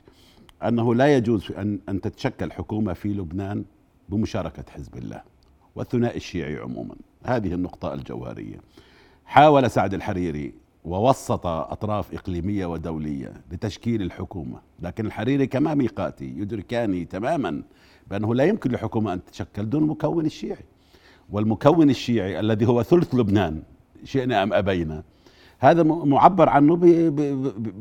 أنه 0.62 0.94
لا 0.94 1.16
يجوز 1.16 1.52
أن, 1.52 1.78
أن 1.88 2.00
تتشكل 2.00 2.52
حكومة 2.52 2.92
في 2.92 3.08
لبنان 3.08 3.64
بمشاركة 4.08 4.64
حزب 4.70 4.96
الله 4.96 5.22
والثنائي 5.76 6.16
الشيعي 6.16 6.56
عموما. 6.56 6.94
هذه 7.24 7.54
النقطة 7.54 7.94
الجوهرية. 7.94 8.60
حاول 9.24 9.70
سعد 9.70 9.94
الحريري 9.94 10.54
ووسط 10.84 11.46
أطراف 11.46 12.14
إقليمية 12.14 12.66
ودولية 12.66 13.32
لتشكيل 13.52 14.02
الحكومة 14.02 14.60
لكن 14.80 15.06
الحريري 15.06 15.46
كما 15.46 15.74
ميقاتي 15.74 16.24
يدركاني 16.24 17.04
تماما 17.04 17.62
بأنه 18.10 18.34
لا 18.34 18.44
يمكن 18.44 18.70
لحكومة 18.70 19.12
أن 19.12 19.24
تتشكل 19.24 19.70
دون 19.70 19.86
مكون 19.86 20.26
الشيعي. 20.26 20.64
والمكون 21.32 21.90
الشيعي 21.90 22.40
الذي 22.40 22.66
هو 22.66 22.82
ثلث 22.82 23.14
لبنان 23.14 23.62
شئنا 24.04 24.42
أم 24.42 24.52
أبينا. 24.52 25.02
هذا 25.58 25.82
معبر 25.82 26.48
عنه 26.48 26.78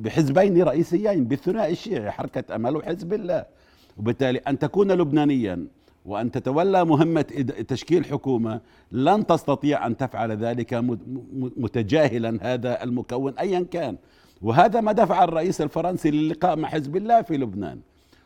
بحزبين 0.04 0.64
رئيسيين 0.64 1.26
بالثنائي 1.26 1.72
الشيعي 1.72 2.12
حركة 2.12 2.56
أمل 2.56 2.76
وحزب 2.76 3.14
الله. 3.14 3.46
وبالتالي 3.98 4.40
أن 4.40 4.60
تكون 4.60 4.92
لبنانيا 4.92 5.68
وأن 6.06 6.32
تتولى 6.32 6.86
مهمة 6.86 7.22
تشكيل 7.68 8.06
حكومة 8.06 8.62
لن 8.92 9.26
تستطيع 9.26 9.88
أن 9.88 9.98
تفعل 9.98 10.32
ذلك 10.32 10.74
متجاهلا 11.58 12.40
هذا 12.42 12.84
المكون 12.84 13.34
أيا 13.34 13.66
كان. 13.72 13.98
وهذا 14.42 14.82
ما 14.82 14.92
دفع 14.92 15.24
الرئيس 15.24 15.62
الفرنسي 15.62 16.12
للقاء 16.12 16.56
مع 16.56 16.68
حزب 16.68 16.96
الله 16.96 17.22
في 17.22 17.38
لبنان. 17.38 17.80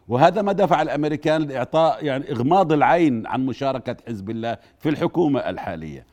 وهذا 0.08 0.42
ما 0.42 0.52
دفع 0.52 0.82
الأمريكان 0.82 1.42
لإعطاء 1.42 2.06
يعني 2.06 2.32
إغماض 2.32 2.74
العين 2.74 3.28
عن 3.28 3.46
مشاركة 3.46 3.96
حزب 4.08 4.30
الله 4.30 4.58
في 4.80 4.90
الحكومة 4.90 5.40
الحالية. 5.40 6.06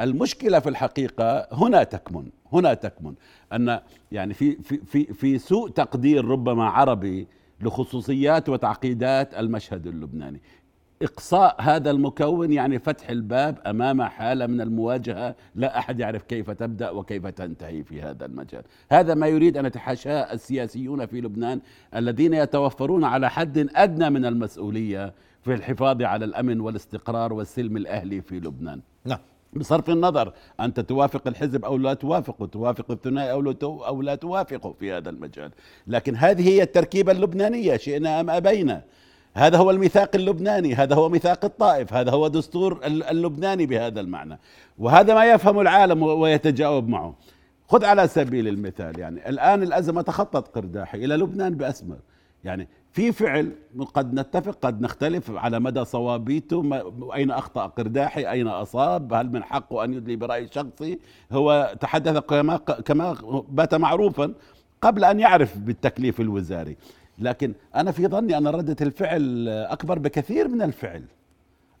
المشكلة 0.00 0.58
في 0.58 0.68
الحقيقة 0.68 1.48
هنا 1.52 1.82
تكمن، 1.82 2.28
هنا 2.52 2.74
تكمن 2.74 3.14
أن 3.52 3.80
يعني 4.12 4.34
في 4.34 4.56
في 4.62 4.76
في 4.84 5.04
في 5.04 5.38
سوء 5.38 5.70
تقدير 5.70 6.24
ربما 6.24 6.64
عربي 6.64 7.28
لخصوصيات 7.60 8.48
وتعقيدات 8.48 9.34
المشهد 9.34 9.86
اللبناني. 9.86 10.40
إقصاء 11.02 11.56
هذا 11.60 11.90
المكون 11.90 12.52
يعني 12.52 12.78
فتح 12.78 13.10
الباب 13.10 13.58
أمام 13.66 14.02
حالة 14.02 14.46
من 14.46 14.60
المواجهة. 14.60 15.34
لا 15.54 15.78
أحد 15.78 16.00
يعرف 16.00 16.22
كيف 16.22 16.50
تبدأ 16.50 16.90
وكيف 16.90 17.26
تنتهي 17.26 17.84
في 17.84 18.02
هذا 18.02 18.26
المجال. 18.26 18.62
هذا 18.92 19.14
ما 19.14 19.26
يريد 19.26 19.56
أن 19.56 19.66
يتحاشاه 19.66 20.32
السياسيون 20.32 21.06
في 21.06 21.20
لبنان 21.20 21.60
الذين 21.96 22.34
يتوفرون 22.34 23.04
على 23.04 23.30
حد 23.30 23.68
أدنى 23.76 24.10
من 24.10 24.26
المسؤولية 24.26 25.14
في 25.42 25.54
الحفاظ 25.54 26.02
على 26.02 26.24
الأمن 26.24 26.60
والاستقرار 26.60 27.32
والسلم 27.32 27.76
الأهلي 27.76 28.20
في 28.20 28.40
لبنان. 28.40 28.80
نعم. 29.04 29.18
بصرف 29.52 29.90
النظر 29.90 30.32
أنت 30.60 30.80
توافق 30.80 31.28
الحزب 31.28 31.64
أو 31.64 31.76
لا 31.76 31.94
توافقه 31.94 32.46
توافق 32.46 32.90
الثنائي 32.90 33.32
أو 33.32 33.40
لا 33.42 33.54
أو 33.62 34.02
لا 34.02 34.14
توافقه 34.14 34.72
في 34.72 34.92
هذا 34.92 35.10
المجال. 35.10 35.50
لكن 35.86 36.16
هذه 36.16 36.48
هي 36.48 36.62
التركيبة 36.62 37.12
اللبنانية 37.12 37.76
شئنا 37.76 38.20
أم 38.20 38.30
أبينا. 38.30 38.82
هذا 39.38 39.58
هو 39.58 39.70
الميثاق 39.70 40.10
اللبناني 40.14 40.74
هذا 40.74 40.94
هو 40.94 41.08
ميثاق 41.08 41.44
الطائف 41.44 41.94
هذا 41.94 42.10
هو 42.10 42.28
دستور 42.28 42.80
اللبناني 42.86 43.66
بهذا 43.66 44.00
المعنى. 44.00 44.38
وهذا 44.78 45.14
ما 45.14 45.24
يفهم 45.24 45.60
العالم 45.60 46.02
ويتجاوب 46.02 46.88
معه. 46.88 47.14
خذ 47.68 47.84
على 47.84 48.08
سبيل 48.08 48.48
المثال 48.48 48.98
يعني 48.98 49.28
الآن 49.28 49.62
الأزمة 49.62 50.02
تخطت 50.02 50.56
قرداحي 50.56 51.04
إلى 51.04 51.16
لبنان 51.16 51.54
بأسمر. 51.54 51.96
يعني 52.44 52.68
في 52.92 53.12
فعل 53.12 53.52
قد 53.94 54.14
نتفق 54.14 54.58
قد 54.62 54.80
نختلف 54.80 55.30
على 55.30 55.60
مدى 55.60 55.84
صوابيته 55.84 56.82
أين 57.14 57.30
أخطأ 57.30 57.66
قرداحي 57.66 58.30
أين 58.30 58.48
أصاب 58.48 59.12
هل 59.12 59.32
من 59.32 59.44
حقه 59.44 59.84
أن 59.84 59.94
يدلي 59.94 60.16
برأي 60.16 60.48
شخصي؟ 60.48 60.98
هو 61.32 61.74
تحدث 61.80 62.18
كما, 62.18 62.56
كما 62.56 63.16
بات 63.48 63.74
معروفا 63.74 64.32
قبل 64.82 65.04
أن 65.04 65.20
يعرف 65.20 65.58
بالتكليف 65.58 66.20
الوزاري. 66.20 66.76
لكن 67.18 67.54
أنا 67.74 67.92
في 67.92 68.06
ظني 68.06 68.38
أن 68.38 68.48
ردة 68.48 68.76
الفعل 68.80 69.48
أكبر 69.48 69.98
بكثير 69.98 70.48
من 70.48 70.62
الفعل. 70.62 71.04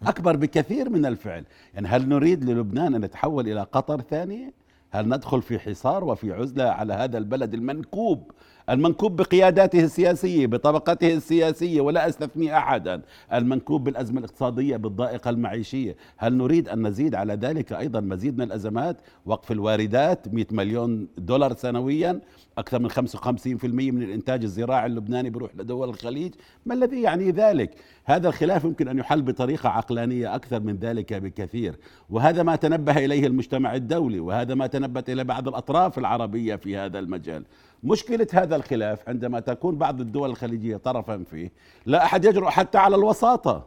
أكبر 0.02 0.36
بكثير 0.36 0.90
من 0.90 1.06
الفعل. 1.06 1.44
يعني 1.74 1.88
هل 1.88 2.08
نريد 2.08 2.44
للبنان 2.44 2.94
أن 2.94 3.04
يتحول 3.04 3.48
إلى 3.48 3.60
قطر 3.72 4.00
ثانية 4.00 4.52
هل 4.90 5.08
ندخل 5.08 5.42
في 5.42 5.58
حصار 5.58 6.04
وفي 6.04 6.32
عزلة 6.32 6.64
على 6.64 6.92
هذا 6.94 7.18
البلد 7.18 7.54
المنكوب 7.54 8.30
المنكوب 8.70 9.16
بقياداته 9.16 9.84
السياسية 9.84 10.46
بطبقته 10.46 11.14
السياسية 11.14 11.80
ولا 11.80 12.08
أستثني 12.08 12.58
أحدا. 12.58 13.02
المنكوب 13.32 13.84
بالأزمة 13.84 14.18
الاقتصادية 14.18 14.76
بالضائقة 14.76 15.30
المعيشية. 15.30 15.96
هل 16.16 16.36
نريد 16.36 16.68
أن 16.68 16.86
نزيد 16.86 17.14
على 17.14 17.34
ذلك؟ 17.34 17.72
أيضا 17.72 18.00
مزيد 18.00 18.38
من 18.38 18.44
الأزمات. 18.44 18.96
وقف 19.26 19.52
الواردات 19.52 20.34
100 20.34 20.46
مليون 20.50 21.08
دولار 21.18 21.52
سنويا 21.52 22.20
أكثر 22.58 22.78
من 22.78 22.90
55% 22.90 23.64
من 23.64 24.02
الإنتاج 24.02 24.42
الزراعي 24.42 24.86
اللبناني 24.86 25.30
بيروح 25.30 25.56
لدول 25.56 25.88
الخليج. 25.88 26.34
ما 26.66 26.74
الذي 26.74 27.02
يعني 27.02 27.30
ذلك؟ 27.30 27.70
هذا 28.04 28.28
الخلاف 28.28 28.64
يمكن 28.64 28.88
أن 28.88 28.98
يحل 28.98 29.22
بطريقة 29.22 29.68
عقلانية 29.68 30.34
أكثر 30.34 30.60
من 30.60 30.76
ذلك 30.76 31.14
بكثير. 31.14 31.74
وهذا 32.10 32.42
ما 32.42 32.56
تنبه 32.56 33.04
إليه 33.04 33.26
المجتمع 33.26 33.74
الدولي 33.74 34.20
وهذا 34.20 34.54
ما 34.54 34.66
تنبت 34.66 35.10
إلى 35.10 35.24
بعض 35.24 35.48
الأطراف 35.48 35.98
العربية 35.98 36.56
في 36.56 36.76
هذا 36.76 36.98
المجال. 36.98 37.44
مشكلة 37.82 38.26
هذا 38.32 38.56
الخلاف 38.56 39.08
عندما 39.08 39.40
تكون 39.40 39.76
بعض 39.76 40.00
الدول 40.00 40.30
الخليجية 40.30 40.76
طرفا 40.76 41.24
فيه 41.30 41.52
لا 41.86 42.04
أحد 42.04 42.24
يجرؤ 42.24 42.48
حتى 42.48 42.78
على 42.78 42.96
الوساطة. 42.96 43.64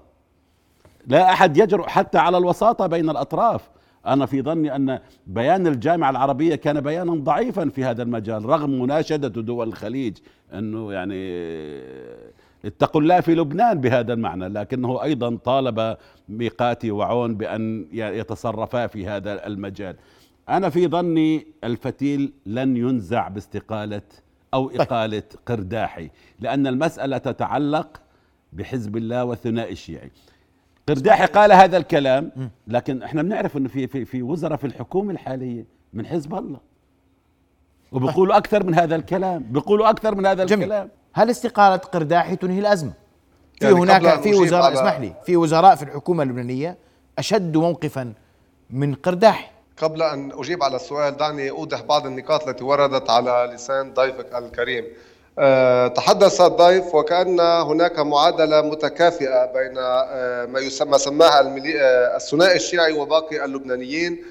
لا 1.07 1.31
أحد 1.31 1.57
يجرؤ 1.57 1.87
حتى 1.87 2.17
على 2.17 2.37
الوساطة 2.37 2.87
بين 2.87 3.09
الأطراف. 3.09 3.69
أنا 4.05 4.25
في 4.25 4.41
ظني 4.41 4.75
أن 4.75 4.99
بيان 5.27 5.67
الجامعة 5.67 6.09
العربية 6.09 6.55
كان 6.55 6.81
بيانا 6.81 7.15
ضعيفا 7.15 7.69
في 7.69 7.83
هذا 7.83 8.03
المجال 8.03 8.45
رغم 8.45 8.81
مناشدة 8.81 9.27
دول 9.27 9.67
الخليج 9.67 10.17
أنه 10.53 10.93
يعني 10.93 11.15
اتقوا 12.65 13.01
الله 13.01 13.19
في 13.19 13.35
لبنان 13.35 13.81
بهذا 13.81 14.13
المعنى 14.13 14.47
لكنه 14.47 15.03
أيضا 15.03 15.35
طالب 15.35 15.97
ميقاتي 16.29 16.91
وعون 16.91 17.35
بأن 17.35 17.87
يتصرفا 17.91 18.87
في 18.87 19.07
هذا 19.07 19.47
المجال. 19.47 19.95
أنا 20.51 20.69
في 20.69 20.87
ظني 20.87 21.47
الفتيل 21.63 22.33
لن 22.45 22.77
ينزع 22.77 23.27
باستقالة 23.27 24.01
أو 24.53 24.69
طيب. 24.69 24.81
إقالة 24.81 25.23
قرداحي 25.45 26.09
لأن 26.39 26.67
المسألة 26.67 27.17
تتعلق 27.17 28.01
بحزب 28.53 28.97
الله 28.97 29.23
والثنائي 29.23 29.71
الشيعي. 29.71 30.11
قرداحي 30.87 31.25
قال 31.25 31.51
هذا 31.51 31.77
الكلام 31.77 32.31
لكن 32.67 33.03
إحنا 33.03 33.21
بنعرف 33.21 33.57
إنه 33.57 33.69
في 33.69 33.87
في 33.87 34.05
في 34.05 34.21
وزراء 34.21 34.57
في 34.57 34.67
الحكومة 34.67 35.11
الحالية 35.11 35.65
من 35.93 36.05
حزب 36.05 36.35
الله. 36.35 36.59
وبيقولوا 37.91 38.37
أكثر 38.37 38.65
من 38.65 38.75
هذا 38.75 38.95
الكلام 38.95 39.43
بيقولوا 39.43 39.89
أكثر 39.89 40.15
من 40.15 40.25
هذا 40.25 40.43
جميل. 40.43 40.63
الكلام. 40.63 40.89
هل 41.13 41.29
استقالة 41.29 41.75
قرداحي 41.75 42.35
تنهي 42.35 42.59
الأزمة؟ 42.59 42.93
في 43.59 43.65
يعني 43.65 43.79
هناك 43.79 44.21
في 44.21 44.33
وزراء 44.33 44.73
اسمح 44.73 44.99
لي 44.99 45.13
في 45.25 45.37
وزراء 45.37 45.75
في 45.75 45.83
الحكومة 45.83 46.23
اللبنانية 46.23 46.77
أشد 47.19 47.57
موقفا 47.57 48.13
من 48.69 48.93
قرداحي. 48.95 49.50
قبل 49.81 50.01
أن 50.03 50.31
أجيب 50.31 50.63
على 50.63 50.75
السؤال 50.75 51.17
دعني 51.17 51.49
أوضح 51.49 51.81
بعض 51.81 52.05
النقاط 52.05 52.47
التي 52.47 52.63
وردت 52.63 53.09
على 53.09 53.51
لسان 53.53 53.93
ضيفك 53.93 54.35
الكريم. 54.35 54.85
أه 55.39 55.87
تحدث 55.87 56.41
الضيف 56.41 56.95
وكأن 56.95 57.39
هناك 57.39 57.99
معادلة 57.99 58.61
متكافئة 58.61 59.45
بين 59.45 59.77
أه 59.77 60.45
ما 60.45 60.59
يسمى 60.59 60.97
سماها 60.97 61.41
أه 61.41 62.15
الثنائي 62.15 62.55
الشيعي 62.55 62.93
وباقي 62.93 63.45
اللبنانيين. 63.45 64.23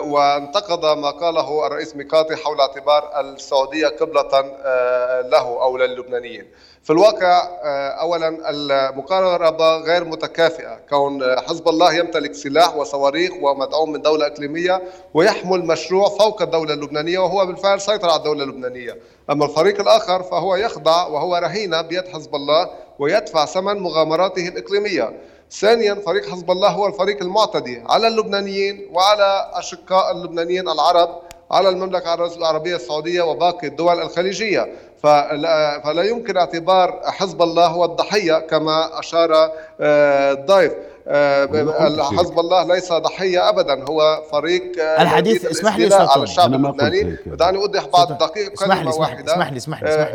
وانتقد 0.00 0.98
ما 0.98 1.10
قاله 1.10 1.66
الرئيس 1.66 1.96
ميقاتي 1.96 2.36
حول 2.36 2.60
اعتبار 2.60 3.20
السعودية 3.20 3.88
قبلة 3.88 4.30
أه، 4.32 5.20
له 5.20 5.62
أو 5.62 5.76
للبنانيين 5.76 6.46
في 6.82 6.92
الواقع 6.92 7.48
آه، 7.64 7.88
اولا 7.88 8.50
المقاربه 8.50 9.76
غير 9.76 10.04
متكافئة. 10.04 10.80
كون 10.90 11.40
حزب 11.40 11.68
الله 11.68 11.94
يمتلك 11.94 12.34
سلاح 12.34 12.76
وصواريخ 12.76 13.32
ومدعوم 13.42 13.92
من 13.92 14.02
دولة 14.02 14.26
إقليمية 14.26 14.82
ويحمل 15.14 15.66
مشروع 15.66 16.08
فوق 16.08 16.42
الدولة 16.42 16.74
اللبنانية 16.74 17.18
وهو 17.18 17.46
بالفعل 17.46 17.80
سيطر 17.80 18.08
على 18.10 18.18
الدولة 18.18 18.44
اللبنانية. 18.44 18.96
أما 19.30 19.44
الفريق 19.44 19.80
الآخر 19.80 20.22
فهو 20.22 20.56
يخضع 20.56 21.06
وهو 21.06 21.36
رهينه 21.36 21.82
بيد 21.82 22.08
حزب 22.08 22.34
الله 22.34 22.70
ويدفع 22.98 23.44
ثمن 23.44 23.78
مغامراته 23.78 24.48
الإقليمية. 24.48 25.12
ثانيا 25.50 25.94
فريق 25.94 26.28
حزب 26.28 26.50
الله 26.50 26.68
هو 26.68 26.86
الفريق 26.86 27.22
المعتدي 27.22 27.82
على 27.88 28.06
اللبنانيين 28.08 28.88
وعلى 28.92 29.50
أشقاء 29.54 30.12
اللبنانيين 30.12 30.68
العرب 30.68 31.22
على 31.50 31.68
المملكة 31.68 32.14
العربية 32.14 32.76
السعودية 32.76 33.22
وباقي 33.22 33.66
الدول 33.66 34.00
الخليجية. 34.02 34.72
فلا, 35.02 35.80
فلا 35.84 36.02
يمكن 36.02 36.36
اعتبار 36.36 37.00
حزب 37.04 37.42
الله 37.42 37.66
هو 37.66 37.84
الضحية 37.84 38.38
كما 38.38 38.98
أشار 38.98 39.50
آه، 39.80 40.32
الضيف 40.32 40.72
آه، 41.08 42.02
حزب 42.18 42.38
الله 42.38 42.74
ليس 42.74 42.92
ضحية 42.92 43.48
أبدا 43.48 43.84
هو 43.88 44.22
فريق 44.32 44.80
آه، 44.80 45.02
الحديث 45.02 45.44
اسمح 45.46 45.76
لي 45.76 45.94
على 45.94 46.22
الشعب 46.22 46.54
اللبناني. 46.54 47.16
دعني 47.26 47.58
أوضح 47.58 47.86
بعض 47.86 48.18
دقيقة 48.18 48.54
اسمح 48.54 48.82
لي 48.82 48.90
واحدة. 48.98 49.32
اسمح 49.32 49.50
لي 49.50 49.56
اسمح 49.56 49.82
لي 49.82 50.06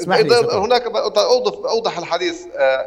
اسمح 0.00 0.16
لي. 0.18 0.34
هناك 0.52 0.82
أوضح 1.16 1.70
أوضح 1.70 1.98
الحديث. 1.98 2.42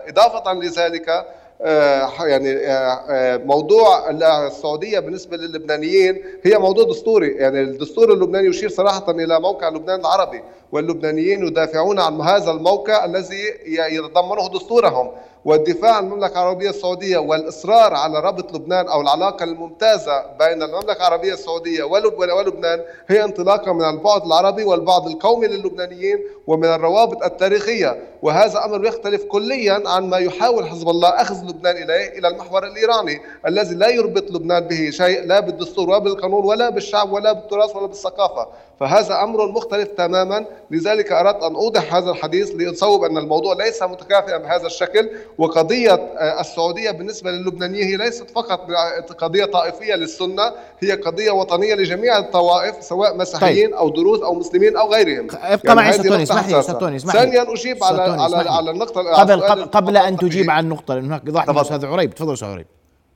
إضافة 0.07 0.53
لذلك 0.53 1.09
آه، 1.09 1.25
يعني 1.59 2.51
آه، 2.51 3.03
آه، 3.09 3.37
موضوع 3.37 4.09
السعودية 4.47 4.99
بالنسبة 4.99 5.37
للبنانيين 5.37 6.23
هي 6.43 6.57
موضوع 6.57 6.83
دستوري. 6.83 7.27
يعني 7.27 7.61
الدستور 7.61 8.13
اللبناني 8.13 8.47
يشير 8.47 8.69
صراحة 8.69 9.11
إلى 9.11 9.39
موقع 9.39 9.69
لبنان 9.69 9.99
العربي 9.99 10.43
واللبنانيين 10.71 11.47
يدافعون 11.47 11.99
عن 11.99 12.21
هذا 12.21 12.51
الموقع 12.51 13.05
الذي 13.05 13.53
يتضمنه 13.67 14.49
دستورهم. 14.53 15.11
والدفاع 15.47 15.95
عن 15.95 16.03
المملكة 16.03 16.31
العربية 16.31 16.69
السعودية 16.69 17.17
والإصرار 17.17 17.93
على 17.93 18.19
ربط 18.19 18.53
لبنان 18.53 18.87
أو 18.87 19.01
العلاقة 19.01 19.43
الممتازة 19.43 20.25
بين 20.39 20.63
المملكة 20.63 20.97
العربية 20.97 21.33
السعودية 21.33 21.83
ولبنان 21.83 22.81
هي 23.07 23.23
انطلاقة 23.23 23.73
من 23.73 23.89
البعد 23.89 24.25
العربي 24.25 24.63
والبعد 24.63 25.07
القومي 25.07 25.47
للبنانيين 25.47 26.19
ومن 26.47 26.65
الروابط 26.65 27.23
التاريخية. 27.23 27.97
وهذا 28.21 28.65
أمر 28.65 28.85
يختلف 28.85 29.23
كليا 29.23 29.83
عن 29.85 30.09
ما 30.09 30.17
يحاول 30.17 30.67
حزب 30.67 30.89
الله 30.89 31.09
أخذ 31.09 31.46
لبنان 31.49 31.75
إليه 31.83 32.19
إلى 32.19 32.27
المحور 32.27 32.67
الإيراني 32.67 33.21
الذي 33.47 33.75
لا 33.75 33.89
يربط 33.89 34.31
لبنان 34.31 34.67
به 34.67 34.89
شيء 34.89 35.25
لا 35.25 35.39
بالدستور 35.39 35.89
ولا 35.89 35.99
بالقانون 35.99 36.45
ولا 36.45 36.69
بالشعب 36.69 37.11
ولا 37.11 37.33
بالتراث 37.33 37.75
ولا 37.75 37.87
بالثقافة. 37.87 38.47
فهذا 38.79 39.24
أمر 39.24 39.51
مختلف 39.51 39.88
تماما. 39.88 40.46
لذلك 40.72 41.12
أردت 41.12 41.43
أن 41.43 41.55
أوضح 41.55 41.96
هذا 41.96 42.12
الحديث 42.12 42.51
لأصوب 42.55 43.03
أن 43.03 43.17
الموضوع 43.17 43.53
ليس 43.53 43.84
متكافئا 43.84 44.38
بهذا 44.38 44.65
الشكل 44.65 45.10
وقضية 45.38 45.93
آه، 45.93 46.41
السعودية 46.41 46.91
بالنسبة 46.91 47.31
للبنانيين 47.31 47.88
هي 47.88 47.98
ليست 47.98 48.29
فقط 48.29 48.72
قضية 49.17 49.46
طائفية 49.46 49.96
للسنة 49.96 50.51
هي 50.79 50.91
قضية 50.91 51.31
وطنية 51.31 51.75
لجميع 51.75 52.17
الطوائف 52.17 52.84
سواء 52.84 53.17
مسيحيين 53.17 53.67
طيب. 53.67 53.75
أو 53.75 53.89
دروز 53.89 54.22
أو 54.22 54.34
مسلمين 54.34 54.77
أو 54.77 54.93
غيرهم. 54.93 55.27
ابقى 55.34 55.60
يعني 55.63 55.75
معي 55.75 55.93
ستوني 55.93 56.24
اسمح 56.24 56.48
لي 56.50 56.63
ستوني 56.63 56.96
اسمح 56.96 57.15
لي 57.15 57.22
ثانيا 57.22 57.53
أجيب 57.53 57.84
على 57.84 58.01
على 58.01 58.50
على 58.50 58.72
النقطة 58.72 59.01
قبل 59.01 59.41
قبل, 59.41 59.65
قبل 59.65 59.98
أن 59.98 60.17
تجيب 60.17 60.50
على 60.50 60.63
النقطة 60.63 60.93
لأن 60.96 61.05
هناك 61.05 61.50
من 61.50 61.57
أستاذ 61.57 61.86
عريب. 61.86 62.13
تفضل 62.13 62.34
أستاذ 62.34 62.48
عريب. 62.48 62.67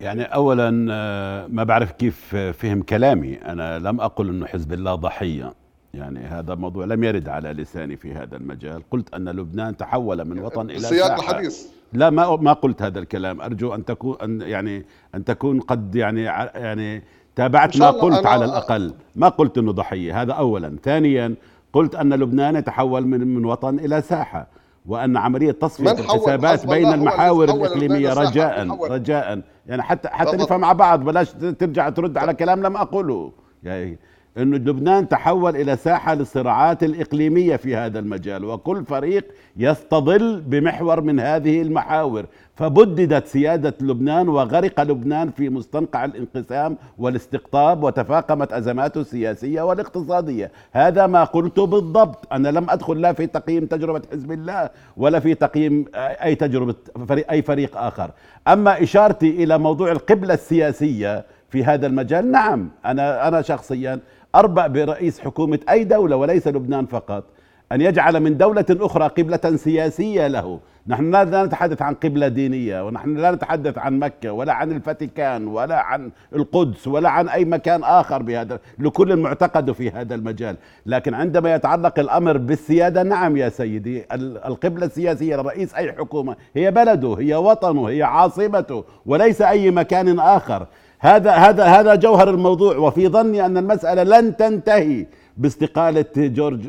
يعني 0.02 0.24
اولا 0.24 0.88
آه، 0.92 1.48
ما 1.48 1.64
بعرف 1.64 1.92
كيف 1.92 2.36
فهم 2.36 2.82
كلامي. 2.82 3.36
أنا 3.36 3.80
لم 3.80 4.02
أقل 4.02 4.30
انه 4.30 4.46
حزب 4.46 4.74
الله 4.74 4.96
ضحية. 4.96 5.54
يعني 5.94 6.20
هذا 6.20 6.56
موضوع 6.56 6.86
لم 6.86 7.04
يرد 7.04 7.30
على 7.30 7.54
لساني 7.54 7.98
في 7.98 8.14
هذا 8.14 8.38
المجال. 8.38 8.84
قلت 8.92 9.14
أن 9.14 9.30
لبنان 9.30 9.78
تحول 9.78 10.26
من 10.26 10.40
وطن 10.40 10.70
إلى 10.70 10.80
سياق 10.80 11.20
الحديث. 11.20 11.68
لا 11.94 12.10
ما 12.10 12.36
ما 12.36 12.54
قلت 12.54 12.82
هذا 12.82 13.00
الكلام. 13.00 13.42
أرجو 13.42 13.76
أن 13.76 13.86
تكون 13.86 14.18
أن 14.24 14.42
يعني 14.42 14.86
أن 15.16 15.24
تكون 15.24 15.60
قد 15.60 15.96
يعني 15.96 16.24
يعني 16.24 17.04
تابعت 17.36 17.78
ما 17.78 17.92
قلت 17.92 18.26
على 18.26 18.46
الأقل. 18.46 18.94
ما 19.16 19.30
قلت 19.30 19.58
أنه 19.58 19.72
ضحية. 19.72 20.22
هذا 20.22 20.34
أولا. 20.34 20.76
ثانيا 20.84 21.36
قلت 21.74 21.96
أن 21.96 22.14
لبنان 22.14 22.56
يتحول 22.56 23.08
من 23.08 23.28
من 23.28 23.46
وطن 23.46 23.80
إلى 23.80 24.02
ساحة. 24.02 24.48
وأن 24.86 25.18
عملية 25.18 25.52
تصفية 25.52 25.92
الحسابات 25.92 26.68
بين 26.68 26.94
المحاور 26.94 27.44
الإقليمية 27.50 28.14
رجاء 28.14 28.68
رجاء. 28.92 29.42
يعني 29.68 29.82
حتى 29.84 30.08
حتى 30.08 30.38
نفهم 30.38 30.60
مع 30.62 30.74
بعض 30.74 31.04
بلاش 31.04 31.32
ترجع 31.60 31.90
ترد 31.90 32.18
على 32.18 32.34
كلام 32.34 32.64
لم 32.64 32.78
أقوله 32.78 33.32
يعني 33.64 34.00
أن 34.38 34.54
لبنان 34.54 35.10
تحول 35.10 35.56
إلى 35.56 35.76
ساحة 35.76 36.14
للصراعات 36.14 36.84
الإقليمية 36.84 37.56
في 37.56 37.76
هذا 37.76 38.00
المجال 38.00 38.46
وكل 38.46 38.86
فريق 38.86 39.26
يستظل 39.58 40.42
بمحور 40.42 41.02
من 41.02 41.20
هذه 41.20 41.62
المحاور. 41.62 42.26
فبددت 42.56 43.28
سيادة 43.28 43.74
لبنان 43.82 44.30
وغرق 44.30 44.82
لبنان 44.82 45.32
في 45.32 45.50
مستنقع 45.50 46.06
الانقسام 46.06 46.78
والاستقطاب 46.98 47.84
وتفاقمت 47.84 48.54
أزماته 48.54 49.02
السياسية 49.02 49.62
والاقتصادية. 49.62 50.52
هذا 50.72 51.08
ما 51.08 51.24
قلته 51.24 51.66
بالضبط. 51.66 52.34
أنا 52.34 52.50
لم 52.50 52.70
أدخل 52.70 53.02
لا 53.02 53.14
في 53.14 53.28
تقييم 53.28 53.66
تجربة 53.66 54.02
حزب 54.12 54.32
الله 54.32 54.70
ولا 54.98 55.20
في 55.20 55.34
تقييم 55.34 55.86
أي 55.96 56.36
تجربة 56.36 56.76
فريق 57.08 57.32
أي 57.32 57.42
فريق 57.42 57.78
آخر. 57.78 58.12
أما 58.48 58.84
إشارتي 58.84 59.44
إلى 59.44 59.58
موضوع 59.58 59.92
القبلة 59.92 60.34
السياسية 60.34 61.26
في 61.50 61.64
هذا 61.64 61.88
المجال 61.88 62.32
نعم 62.32 62.70
أنا 62.86 63.28
أنا 63.28 63.42
شخصيا 63.42 64.00
أربأ 64.36 64.68
برئيس 64.68 65.20
حكومة 65.20 65.60
أي 65.70 65.84
دولة 65.84 66.16
وليس 66.16 66.48
لبنان 66.48 66.86
فقط 66.86 67.24
أن 67.72 67.82
يجعل 67.82 68.20
من 68.20 68.38
دولة 68.38 68.66
أخرى 68.72 69.08
قبلة 69.08 69.56
سياسية 69.56 70.28
له. 70.28 70.60
نحن 70.88 71.12
لا 71.12 71.46
نتحدث 71.46 71.82
عن 71.82 71.94
قبلة 71.94 72.28
دينية 72.28 72.86
ونحن 72.88 73.18
لا 73.18 73.32
نتحدث 73.32 73.78
عن 73.78 74.00
مكة 74.00 74.32
ولا 74.32 74.54
عن 74.54 74.72
الفاتيكان 74.72 75.48
ولا 75.48 75.80
عن 75.80 76.12
القدس 76.36 76.88
ولا 76.88 77.10
عن 77.10 77.30
أي 77.30 77.46
مكان 77.46 77.84
آخر 77.84 78.22
بهذا 78.22 78.60
لكل 78.80 79.16
معتقد 79.16 79.72
في 79.72 79.92
هذا 79.92 80.16
المجال. 80.16 80.56
لكن 80.86 81.14
عندما 81.14 81.56
يتعلق 81.56 82.00
الأمر 82.00 82.38
بالسيادة 82.38 83.04
نعم 83.04 83.38
يا 83.38 83.50
سيدي 83.50 84.06
القبلة 84.46 84.86
السياسية 84.86 85.36
لرئيس 85.36 85.76
أي 85.76 85.92
حكومة 85.92 86.36
هي 86.56 86.72
بلده 86.72 87.16
هي 87.20 87.36
وطنه 87.36 87.86
هي 87.86 88.04
عاصمته 88.04 88.84
وليس 89.06 89.42
أي 89.42 89.72
مكان 89.72 90.20
آخر. 90.20 90.68
هذا 91.04 91.32
هذا 91.32 91.64
هذا 91.64 91.96
جوهر 91.96 92.30
الموضوع 92.30 92.78
وفي 92.78 93.08
ظني 93.08 93.46
أن 93.46 93.58
المسألة 93.58 94.04
لن 94.04 94.38
تنتهي 94.38 95.06
باستقالة 95.38 96.06
جورج 96.18 96.60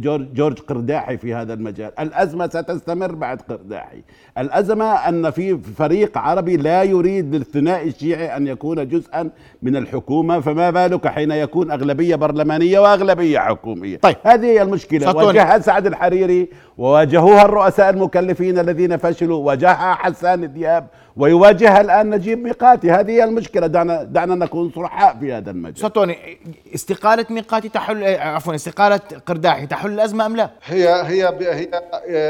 جورج 0.00 0.34
جورج 0.34 0.58
قرداحي 0.58 1.16
في 1.16 1.34
هذا 1.34 1.54
المجال، 1.54 1.90
الأزمة 2.00 2.46
ستستمر 2.46 3.14
بعد 3.14 3.40
قرداحي، 3.40 4.02
الأزمة 4.38 4.84
أن 4.84 5.30
في 5.30 5.58
فريق 5.58 6.18
عربي 6.18 6.56
لا 6.56 6.82
يريد 6.82 7.34
للثنائي 7.34 7.88
الشيعي 7.88 8.36
أن 8.36 8.46
يكون 8.46 8.88
جزءا 8.88 9.30
من 9.62 9.76
الحكومة، 9.76 10.40
فما 10.40 10.70
بالك 10.70 11.06
حين 11.06 11.30
يكون 11.30 11.70
أغلبية 11.70 12.16
برلمانية 12.16 12.78
وأغلبية 12.78 13.38
حكومية. 13.38 13.96
طيب. 13.96 14.16
هذه 14.24 14.46
هي 14.46 14.62
المشكلة، 14.62 15.16
واجهها 15.16 15.58
سعد 15.58 15.86
الحريري 15.86 16.48
وواجهوها 16.78 17.44
الرؤساء 17.44 17.90
المكلفين 17.90 18.58
الذين 18.58 18.96
فشلوا، 18.96 19.46
واجهها 19.46 19.94
حسان 19.94 20.52
دياب 20.52 20.86
ويواجهها 21.16 21.80
الآن 21.80 22.10
نجيب 22.10 22.38
ميقاتي. 22.38 22.90
هذه 22.90 23.10
هي 23.10 23.24
المشكلة. 23.24 23.66
دعنا 23.66 24.02
دعنا 24.02 24.34
نكون 24.34 24.72
صرحاء 24.74 25.16
في 25.20 25.32
هذا 25.32 25.50
المجال. 25.50 25.78
سطوني 25.78 26.38
استقالة 26.74 27.26
ميقاتي 27.30 27.68
تحل 27.68 28.04
عفوا 28.04 28.54
استقالة 28.54 29.00
قرداحي 29.26 29.66
تحل 29.66 29.92
الأزمة 29.92 30.26
أم 30.26 30.36
لا؟ 30.36 30.50
هي 30.64 30.88
هي 30.88 31.38
هي 31.40 31.68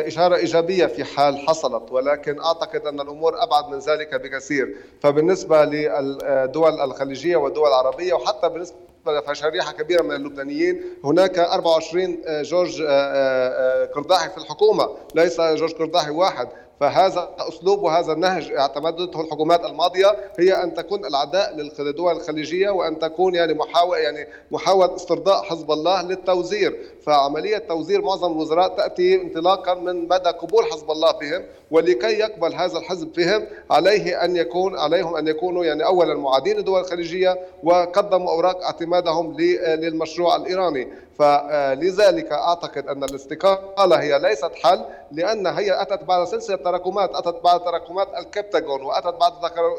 إشارة 0.09 0.37
إيجابية 0.37 0.87
في 0.87 1.05
حال 1.05 1.39
حصلت 1.39 1.93
ولكن 1.93 2.41
أعتقد 2.41 2.87
أن 2.87 3.01
الأمور 3.01 3.43
أبعد 3.43 3.69
من 3.69 3.79
ذلك 3.79 4.15
بكثير. 4.15 4.77
فبالنسبة 5.01 5.65
للدول 5.65 6.81
الخليجية 6.81 7.37
والدول 7.37 7.69
العربية 7.69 8.15
وحتى 8.15 8.49
بالنسبة 8.49 8.77
فشريحه 9.27 9.73
كبيرة 9.73 10.03
من 10.03 10.13
اللبنانيين 10.13 10.81
هناك 11.05 11.39
24 11.39 12.17
جورج 12.43 12.83
قرداحي 13.95 14.31
في 14.31 14.39
الحكومة. 14.39 14.89
ليس 15.15 15.41
جورج 15.41 15.73
قرداحي 15.73 16.11
واحد. 16.11 16.49
فهذا 16.81 17.29
أسلوب 17.39 17.83
وهذا 17.83 18.13
النهج 18.13 18.53
اعتمدته 18.53 19.21
الحكومات 19.21 19.65
الماضية 19.65 20.17
هي 20.39 20.53
أن 20.63 20.75
تكون 20.75 21.05
العداء 21.07 21.57
للدول 21.79 22.17
الخليجية 22.17 22.71
وأن 22.71 22.99
تكون 22.99 23.35
يعني 23.35 23.55
محاوله 23.55 23.99
يعني 23.99 24.29
محاولة 24.51 24.95
استرضاء 24.97 25.43
حزب 25.43 25.71
الله 25.71 26.03
للتوزير. 26.03 26.95
فعملية 27.03 27.59
توزير 27.59 28.03
معظم 28.03 28.33
الوزراء 28.33 28.69
تأتي 28.69 29.23
انطلاقا 29.23 29.75
من 29.75 30.09
مدى 30.09 30.31
قبول 30.31 30.65
حزب 30.73 30.91
الله 30.91 31.13
بهم 31.13 31.43
ولكي 31.75 32.19
يقبل 32.19 32.55
هذا 32.55 32.79
الحزب 32.79 33.13
بهم 33.13 33.47
عليه 33.71 34.25
أن 34.25 34.37
يكون 34.37 34.79
عليهم 34.79 35.17
أن 35.17 35.29
يكونوا 35.29 35.65
يعني 35.65 35.85
اولا 35.85 36.15
معادين 36.15 36.57
للدول 36.57 36.81
الخليجية 36.81 37.39
وقدموا 37.63 38.31
أوراق 38.31 38.65
اعتمادهم 38.65 39.37
للمشروع 39.39 40.37
الإيراني. 40.37 40.89
فلذلك 41.19 42.33
أعتقد 42.33 42.89
أن 42.89 43.05
الاستقالة 43.05 43.97
هي 43.97 44.19
ليست 44.19 44.51
حل 44.63 44.85
لأن 45.13 45.47
هي 45.47 45.83
أتت 45.83 46.05
بعد 46.05 46.27
سلسلة 46.27 46.57
تراكمات 46.57 47.15
أتت 47.15 47.45
بعد 47.45 47.65
تراكمات 47.65 48.09
الكبتاغون 48.19 48.83
وأتت 48.83 49.15
بعد 49.21 49.33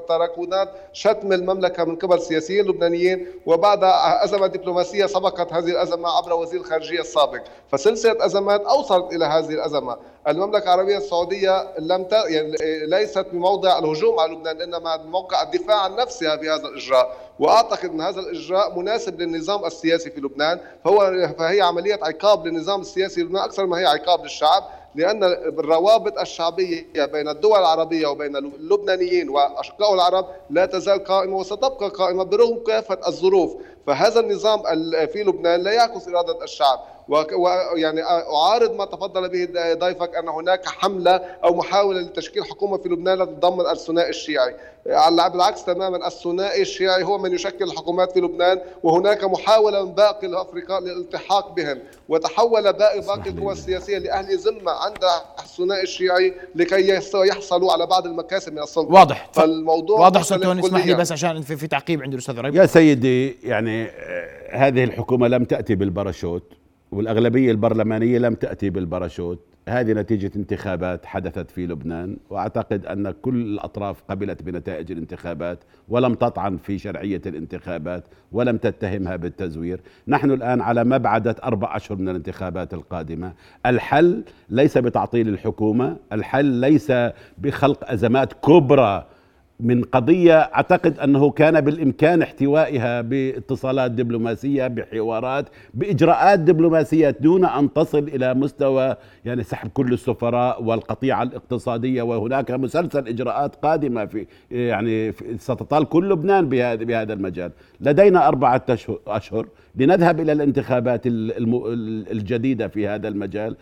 تراكمات 0.08 0.70
شتم 0.94 1.34
المملكة 1.34 1.84
من 1.84 1.96
قبل 1.96 2.22
سياسيين 2.22 2.66
لبنانيين 2.66 3.28
وبعد 3.46 3.80
أزمة 4.24 4.48
دبلوماسية 4.48 5.06
سبقت 5.06 5.54
هذه 5.54 5.70
الأزمة 5.70 6.10
عبر 6.10 6.34
وزير 6.34 6.60
الخارجية 6.60 7.00
السابق. 7.00 7.42
فسلسلة 7.72 8.26
أزمات 8.26 8.62
أوصلت 8.62 9.14
إلى 9.14 9.26
هذه 9.26 9.50
الأزمة. 9.50 9.98
المملكة 10.28 10.64
العربية 10.64 10.98
السعودية 10.98 11.68
لم 11.80 12.04
ت... 12.04 12.12
يعني 12.12 12.56
ليست 12.86 13.26
بموضع 13.32 13.80
الهجوم 13.80 14.20
على 14.20 14.32
لبنان 14.34 14.62
إنما 14.62 14.98
موقع 14.98 15.42
الدفاع 15.42 15.76
عن 15.82 15.96
نفسها 15.96 16.36
بهذا 16.36 16.68
الإجراء. 16.68 17.18
وأعتقد 17.40 17.90
إن 17.90 18.02
هذا 18.02 18.20
الإجراء 18.20 18.80
مناسب 18.80 19.22
للنظام 19.22 19.66
السياسي 19.66 20.10
في 20.12 20.22
لبنان. 20.22 20.60
فهو 20.86 21.30
فهي 21.40 21.62
عملية 21.62 22.00
عقاب 22.02 22.48
للنظام 22.48 22.82
السياسي 22.82 23.16
في 23.16 23.22
لبنان 23.22 23.44
أكثر 23.44 23.66
ما 23.66 23.80
هي 23.80 23.86
عقاب 23.86 24.24
للشعب 24.24 24.64
لأن 24.96 25.24
الروابط 25.24 26.20
الشعبية 26.20 27.06
بين 27.06 27.30
الدول 27.30 27.60
العربية 27.60 28.08
وبين 28.08 28.36
اللبنانيين 28.36 29.30
وأشقاء 29.30 29.94
العرب 29.94 30.28
لا 30.50 30.66
تزال 30.66 31.04
قائمة 31.04 31.38
وستبقى 31.38 31.90
قائمة 31.90 32.24
برغم 32.24 32.64
كافة 32.68 33.00
الظروف. 33.08 33.56
فهذا 33.88 34.20
النظام 34.20 34.62
في 35.08 35.24
لبنان 35.24 35.62
لا 35.64 35.72
يعكس 35.72 36.08
إرادة 36.08 36.44
الشعب. 36.44 36.80
ويعني 37.08 38.04
أعارض 38.04 38.76
ما 38.76 38.86
تفضل 38.86 39.30
به 39.30 39.74
ضيفك 39.74 40.16
أن 40.16 40.30
هناك 40.30 40.66
حملة 40.66 41.22
أو 41.44 41.56
محاولة 41.56 42.00
لتشكيل 42.00 42.46
حكومة 42.46 42.78
في 42.78 42.90
لبنان 42.90 43.18
تتضمن 43.18 43.66
الثنائي 43.66 44.10
الشيعي. 44.10 44.56
بالعكس 44.86 45.66
تماما 45.66 46.08
الثنائي 46.08 46.62
الشيعي 46.62 47.04
هو 47.04 47.18
من 47.18 47.34
يشكل 47.34 47.66
الحكومات 47.66 48.12
في 48.12 48.20
لبنان 48.20 48.62
وهناك 48.84 49.24
محاولة 49.24 49.86
من 49.86 49.92
باقي 49.92 50.28
الافرقاء 50.28 50.82
للالتحاق 50.82 51.56
بهم. 51.56 51.80
وتحول 52.10 52.74
باقي 52.74 53.00
باقي 53.00 53.30
القوى 53.30 53.54
السياسية 53.54 53.98
لأهل 53.98 54.38
ذمة 54.38 54.72
عند 54.72 55.04
الثنائي 55.40 55.84
الشيعي 55.84 56.34
لكي 56.56 57.02
يحصلوا 57.16 57.74
على 57.74 57.86
بعض 57.86 58.06
المكاسب 58.06 58.54
من 58.54 58.64
السلطة. 58.64 58.94
واضح. 58.94 59.30
فالموضوع 59.34 60.00
واضح 60.00 60.22
سلطان 60.22 60.60
اسمح 60.60 60.86
لي 60.86 60.94
بس 60.94 61.12
عشان 61.12 61.42
في, 61.42 61.58
في 61.58 61.68
تعقيب 61.68 62.02
عند 62.02 62.14
الأستاذ 62.14 62.40
ربيع 62.40 62.62
يا 62.62 62.68
سيدي 62.68 63.38
يعني 63.44 63.86
آه، 63.86 64.50
هذه 64.52 64.84
الحكومة 64.84 65.28
لم 65.28 65.44
تأتي 65.44 65.76
بالباراشوت. 65.76 66.65
والأغلبية 66.92 67.52
البرلمانية 67.52 68.18
لم 68.20 68.34
تأتي 68.34 68.70
بالباراشوت. 68.70 69.40
هذه 69.70 69.94
نتيجة 69.94 70.32
انتخابات 70.36 71.06
حدثت 71.06 71.52
في 71.52 71.68
لبنان 71.68 72.18
وأعتقد 72.30 72.86
أن 72.86 73.12
كل 73.12 73.36
الأطراف 73.36 74.04
قبلت 74.10 74.44
بنتائج 74.44 74.92
الانتخابات 74.92 75.60
ولم 75.90 76.14
تطعن 76.14 76.58
في 76.58 76.78
شرعية 76.78 77.22
الانتخابات 77.26 78.04
ولم 78.32 78.58
تتهمها 78.58 79.16
بالتزوير. 79.16 79.82
نحن 80.08 80.32
الآن 80.32 80.62
على 80.62 80.84
مبعدة 80.84 81.36
أربع 81.44 81.76
أشهر 81.76 81.98
من 81.98 82.10
الانتخابات 82.10 82.74
القادمة. 82.74 83.34
الحل 83.66 84.24
ليس 84.50 84.78
بتعطيل 84.78 85.30
الحكومة 85.30 85.98
الحل 86.14 86.46
ليس 86.46 86.92
بخلق 87.38 87.92
أزمات 87.92 88.34
كبرى 88.34 89.06
من 89.60 89.84
قضية 89.84 90.38
أعتقد 90.40 91.00
أنه 91.00 91.30
كان 91.30 91.62
بالإمكان 91.62 92.22
احتوائها 92.22 93.02
باتصالات 93.02 93.92
دبلوماسية 93.92 94.68
بحوارات 94.68 95.46
بإجراءات 95.74 96.40
دبلوماسية 96.40 97.10
دون 97.20 97.46
أن 97.46 97.74
تصل 97.74 98.00
إلى 98.00 98.34
مستوى 98.34 98.96
يعني 99.26 99.44
سحب 99.44 99.70
كل 99.70 99.94
السفراء 99.94 100.64
والقطيعة 100.64 101.24
الاقتصادية. 101.24 102.02
وهناك 102.02 102.52
مسلسل 102.52 103.08
إجراءات 103.08 103.56
قادمة 103.56 104.06
في 104.06 104.28
يعني 104.52 105.12
ستطال 105.38 105.86
كل 105.86 106.10
لبنان 106.10 106.50
بهذا 106.50 107.14
المجال. 107.14 107.52
لدينا 107.82 108.28
أربعة 108.28 108.66
أشهر. 109.08 109.48
لنذهب 109.78 110.20
إلى 110.20 110.32
الانتخابات 110.32 111.02
الجديدة 111.06 112.68
في 112.68 112.88
هذا 112.88 113.08
المجال. 113.08 113.56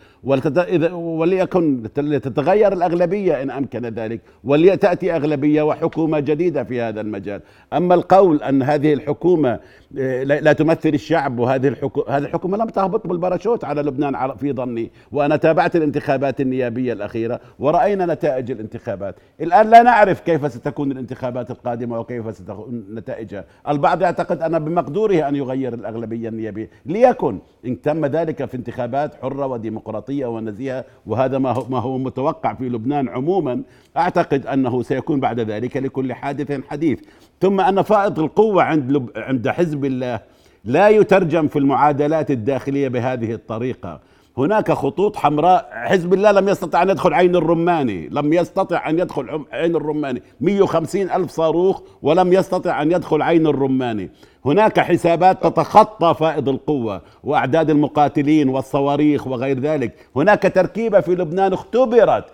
وليكن 0.92 1.82
تتغير 1.94 2.72
الأغلبية 2.72 3.42
إن 3.42 3.50
أمكن 3.50 3.86
ذلك 3.86 4.20
ولتأتي 4.44 5.16
أغلبية 5.16 5.62
وحكومة 5.62 6.20
جديدة 6.20 6.64
في 6.64 6.80
هذا 6.80 7.00
المجال. 7.00 7.40
أما 7.72 7.94
القول 7.94 8.42
أن 8.42 8.62
هذه 8.62 8.92
الحكومة 8.92 9.58
لا 10.24 10.52
تمثل 10.52 10.88
الشعب 10.88 11.38
وهذه 11.38 11.68
الحكومة 11.68 12.06
هذه 12.08 12.22
الحكومة 12.22 12.56
لم 12.56 12.66
تهبط 12.66 13.06
بالباراشوت 13.06 13.64
على 13.64 13.82
لبنان 13.82 14.36
في 14.36 14.52
ظني. 14.52 14.90
وأنا 15.12 15.36
تابعت 15.36 15.76
الانتخابات 15.76 16.40
النيابية 16.40 16.92
الأخيرة 16.92 17.40
ورأينا 17.58 18.14
نتائج 18.14 18.50
الانتخابات. 18.50 19.14
الآن 19.40 19.70
لا 19.70 19.82
نعرف 19.82 20.20
كيف 20.20 20.52
ستكون 20.52 20.92
الانتخابات 20.92 21.50
القادمة 21.50 22.00
وكيف 22.00 22.36
ستكون 22.36 22.84
نتائجها. 22.94 23.44
البعض 23.68 24.02
يعتقد 24.02 24.42
أن 24.42 24.58
بمقدوره 24.58 25.28
أن 25.28 25.36
يغير 25.36 25.74
الأغلبية. 25.74 26.03
النيابية. 26.12 26.70
ليكن 26.86 27.38
إن 27.66 27.80
تم 27.80 28.06
ذلك 28.06 28.44
في 28.44 28.56
انتخابات 28.56 29.14
حرة 29.22 29.46
وديمقراطية 29.46 30.26
ونزيهة 30.26 30.84
وهذا 31.06 31.38
ما 31.38 31.52
هو, 31.52 31.66
ما 31.70 31.78
هو 31.78 31.98
متوقع 31.98 32.54
في 32.54 32.68
لبنان 32.68 33.08
عموما. 33.08 33.62
أعتقد 33.96 34.46
أنه 34.46 34.82
سيكون 34.82 35.20
بعد 35.20 35.40
ذلك 35.40 35.76
لكل 35.76 36.12
حادث 36.12 36.60
حديث. 36.68 37.00
ثم 37.40 37.60
أن 37.60 37.82
فائض 37.82 38.18
القوة 38.18 38.62
عند 38.62 38.90
لب 38.90 39.10
عند 39.16 39.48
حزب 39.48 39.84
الله 39.84 40.20
لا 40.64 40.88
يترجم 40.88 41.48
في 41.48 41.58
المعادلات 41.58 42.30
الداخلية 42.30 42.88
بهذه 42.88 43.32
الطريقة. 43.32 44.00
هناك 44.38 44.72
خطوط 44.72 45.16
حمراء. 45.16 45.70
حزب 45.72 46.14
الله 46.14 46.30
لم 46.32 46.48
يستطع 46.48 46.82
أن 46.82 46.90
يدخل 46.90 47.14
عين 47.14 47.36
الرماني. 47.36 48.08
لم 48.08 48.32
يستطع 48.32 48.90
أن 48.90 48.98
يدخل 48.98 49.44
عين 49.52 49.76
الرماني. 49.76 50.22
150 50.40 51.10
ألف 51.10 51.30
صاروخ 51.30 51.82
ولم 52.02 52.32
يستطع 52.32 52.82
أن 52.82 52.92
يدخل 52.92 53.22
عين 53.22 53.46
الرماني. 53.46 54.10
هناك 54.46 54.80
حسابات 54.80 55.46
تتخطى 55.46 56.14
فائض 56.18 56.48
القوة 56.48 57.02
وأعداد 57.24 57.70
المقاتلين 57.70 58.48
والصواريخ 58.48 59.26
وغير 59.26 59.60
ذلك. 59.60 60.08
هناك 60.16 60.42
تركيبة 60.54 61.00
في 61.00 61.14
لبنان 61.14 61.52
اختبرت. 61.52 62.24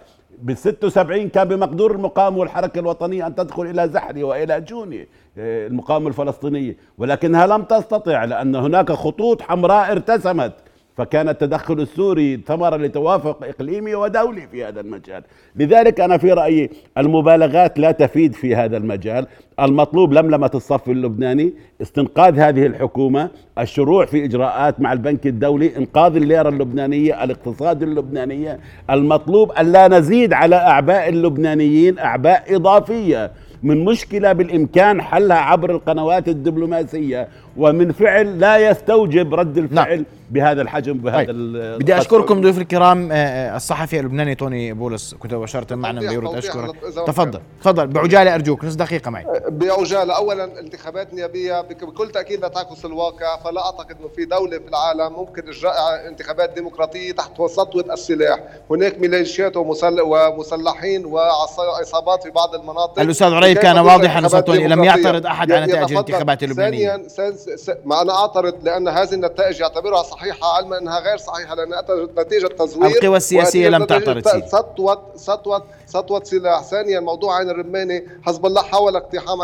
بال 0.42 0.56
76 0.56 1.28
كان 1.28 1.48
بمقدور 1.48 1.92
المقاومة 1.92 2.38
والحركة 2.38 2.78
الوطنية 2.78 3.26
أن 3.26 3.34
تدخل 3.34 3.62
إلى 3.62 3.88
زحلي 3.88 4.22
وإلى 4.22 4.60
جوني 4.60 5.08
آه، 5.38 5.66
المقاومة 5.66 6.08
الفلسطينية 6.08 6.76
ولكنها 6.98 7.46
لم 7.46 7.62
تستطع 7.62 8.24
لأن 8.24 8.54
هناك 8.56 8.92
خطوط 8.92 9.42
حمراء 9.42 9.92
ارتسمت. 9.92 10.52
فكان 10.96 11.29
التدخل 11.29 11.81
السوري 11.81 12.40
ثمرة 12.46 12.76
لتوافق 12.76 13.44
إقليمي 13.44 13.94
ودولي 13.94 14.46
في 14.53 14.64
هذا 14.64 14.81
المجال. 14.81 15.22
لذلك 15.57 16.00
أنا 16.00 16.18
في 16.18 16.33
رأيي 16.33 16.70
المبالغات 16.98 17.79
لا 17.79 17.90
تفيد 17.92 18.33
في 18.35 18.57
هذا 18.57 18.76
المجال. 18.76 19.26
المطلوب 19.61 20.12
لملمة 20.12 20.50
الصف 20.55 20.88
اللبناني 20.88 21.53
استنقاذ 21.83 22.38
هذه 22.38 22.66
الحكومة 22.66 23.31
الشروع 23.59 24.07
في 24.07 24.24
إجراءات 24.24 24.81
مع 24.81 24.92
البنك 24.92 25.26
الدولي 25.26 25.76
إنقاذ 25.76 26.16
الليرة 26.16 26.48
اللبنانية 26.48 27.24
الاقتصاد 27.24 27.83
اللبنانية 27.83 28.59
المطلوب 28.90 29.53
أن 29.53 29.72
لا 29.72 29.88
نزيد 29.88 30.33
على 30.33 30.57
أعباء 30.57 31.09
اللبنانيين 31.09 31.98
أعباء 31.98 32.57
إضافية 32.57 33.31
من 33.62 33.85
مشكلة 33.85 34.33
بالإمكان 34.33 35.03
حلها 35.03 35.37
عبر 35.37 35.70
القنوات 35.70 36.29
الدبلوماسية 36.29 37.29
ومن 37.57 37.92
فعل 37.92 38.40
لا 38.40 38.70
يستوجب 38.70 39.35
رد 39.35 39.59
الفعل 39.59 39.96
نعم. 39.96 40.05
بهذا 40.30 40.62
الحجم 40.62 40.98
بهذا 40.98 41.26
طيب. 41.26 41.78
بدي 41.78 41.98
أشكركم 41.98 42.40
ضيوف 42.40 42.58
الكرام 42.58 43.12
آه، 43.12 43.14
آه، 43.14 43.56
الصحفي 43.56 44.00
اللبناني 44.00 44.34
توني 44.34 44.72
بولس 44.72 45.14
كنت 45.14 45.34
بشرت 45.34 45.72
معنا 45.72 46.00
بيروت 46.00 46.34
أشكرك. 46.36 46.76
تفضل 47.06 47.40
تفضل. 47.60 47.86
بعجالة 47.86 48.34
أرجوك 48.34 48.64
نص 48.64 48.74
دقيقة 48.74 49.10
معي. 49.10 49.24
أه، 49.24 49.42
بعجالة. 49.48 50.16
اولا 50.16 50.44
الانتخابات 50.44 51.10
النيابيه 51.10 51.60
بكل 51.60 52.10
تأكيد 52.10 52.40
لا 52.40 52.48
تعكس 52.48 52.84
الواقع 52.84 53.36
فلا 53.44 53.64
أعتقد 53.64 53.96
إنه 54.00 54.08
في 54.08 54.24
دولة 54.24 54.58
في 54.58 54.68
العالم 54.68 55.12
ممكن 55.12 55.48
إجراء 55.48 55.74
انتخابات 56.08 56.50
ديمقراطية 56.54 57.12
تحت 57.12 57.42
سطوه 57.42 57.84
السلاح. 57.92 58.40
هناك 58.70 58.98
ميليشيات 58.98 59.56
ومسلحين 59.56 61.06
وعصابات 61.06 62.22
في 62.22 62.30
بعض 62.30 62.54
المناطق. 62.54 63.00
الأستاذ 63.00 63.34
عريب 63.34 63.58
كان 63.58 63.78
واضحا 63.78 64.26
أستاذ 64.26 64.56
لم 64.56 64.84
يعترض 64.84 65.26
أحد 65.26 65.52
على 65.52 65.66
نتائج 65.66 65.92
الانتخابات 65.92 66.42
اللبنانية. 66.42 66.96
ثانيا 67.08 67.36
ما 67.84 68.02
أنا 68.02 68.12
أعترض 68.12 68.54
لأن 68.62 68.88
هذه 68.88 69.14
النتائج 69.14 69.60
يعتبرها 69.60 70.02
صحيحة 70.20 70.56
علما 70.56 70.78
أنها 70.78 71.00
غير 71.00 71.16
صحيحة 71.16 71.54
لانها 71.54 71.85
نتيجة 72.18 72.46
تزوير 72.46 72.87
القوى 72.87 73.16
السياسية 73.16 73.68
لم 73.68 73.85
تعترض 73.85 74.28
سطوه 74.46 75.02
سطوه 75.16 75.62
سطوه 75.87 76.24
سلاح. 76.24 76.62
ثانيا 76.62 77.00
موضوع 77.00 77.37
عين 77.37 77.50
الرماني. 77.50 78.06
حزب 78.22 78.46
الله 78.46 78.62
حاول 78.62 78.96
اقتحام 78.96 79.42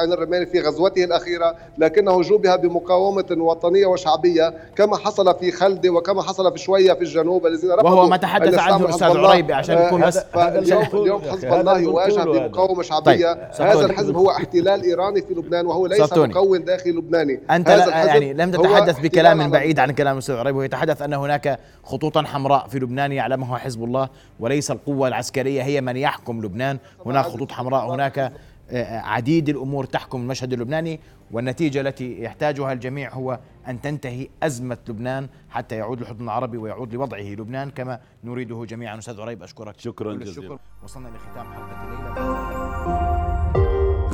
عين 0.00 0.12
الرماني 0.12 0.46
في 0.46 0.60
غزوته 0.60 1.04
الأخيرة 1.04 1.56
لكنه 1.78 2.22
جوبها 2.22 2.56
بمقاومة 2.56 3.24
وطنية 3.30 3.86
وشعبية 3.86 4.54
كما 4.76 4.96
حصل 4.96 5.38
في 5.38 5.52
خلدي 5.52 5.90
وكما 5.90 6.22
حصل 6.22 6.52
في 6.52 6.58
شوية 6.58 6.92
في 6.92 7.00
الجنوب 7.00 7.46
الذين 7.46 7.70
وهو 7.70 8.06
ما 8.06 8.16
تحدث 8.16 8.58
عنه 8.58 8.76
الأستاذ 8.76 9.16
عريبي 9.16 9.52
عشان 9.52 9.78
يكون 9.78 10.06
بس 10.06 10.20
اليوم 10.36 10.82
اليوم 10.94 11.20
حزب 11.20 11.52
الله 11.52 11.78
يواجه 11.78 12.24
بمقاومة 12.24 12.82
شعبية. 12.82 13.32
طيب. 13.32 13.66
هذا 13.68 13.86
الحزب 13.86 14.16
هو 14.16 14.30
احتلال 14.30 14.82
إيراني 14.82 15.22
في 15.22 15.34
لبنان 15.34 15.66
وهو 15.66 15.86
ليس 15.86 16.12
مكون 16.12 16.64
داخلي 16.64 16.92
لبناني. 16.92 17.40
أنت 17.50 17.68
لا 17.68 18.04
يعني 18.04 18.32
لم 18.32 18.50
تتحدث 18.50 19.00
بكلام 19.00 19.50
بعيد 19.50 19.78
عن 19.78 19.90
كلام 19.90 20.13
الاستاذ 20.14 20.36
عريبي 20.36 20.58
ويتحدث 20.58 21.02
أن 21.02 21.12
هناك 21.14 21.60
خطوطا 21.84 22.22
حمراء 22.22 22.68
في 22.68 22.78
لبنان 22.78 23.12
يعلمها 23.12 23.58
حزب 23.58 23.84
الله 23.84 24.08
وليس 24.40 24.70
القوة 24.70 25.08
العسكرية 25.08 25.62
هي 25.62 25.80
من 25.80 25.96
يحكم 25.96 26.42
لبنان. 26.42 26.78
هناك 27.06 27.24
خطوط 27.24 27.52
حمراء 27.52 27.94
هناك 27.94 28.18
آه، 28.18 28.32
آه، 28.70 29.00
عديد 29.00 29.48
الأمور 29.48 29.84
تحكم 29.84 30.20
المشهد 30.20 30.52
اللبناني 30.52 31.00
والنتيجة 31.30 31.80
التي 31.80 32.22
يحتاجها 32.22 32.72
الجميع 32.72 33.12
هو 33.14 33.38
أن 33.68 33.80
تنتهي 33.80 34.28
أزمة 34.42 34.78
لبنان 34.88 35.28
حتى 35.50 35.76
يعود 35.76 36.00
الحضن 36.00 36.24
العربي 36.24 36.58
ويعود 36.58 36.94
لوضعه 36.94 37.20
لبنان 37.20 37.70
كما 37.70 38.00
نريده 38.24 38.64
جميعا 38.64 38.98
أستاذ 38.98 39.20
عريب. 39.20 39.42
أشكرك 39.42 39.80
شكرا 39.80 40.14
جزيلا. 40.14 40.58
وصلنا 40.84 41.08
لختام 41.08 41.46
حلقة 41.52 41.84
الليلة. 41.84 42.14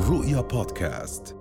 رؤيا 0.09 0.41
بودكاست. 0.41 1.40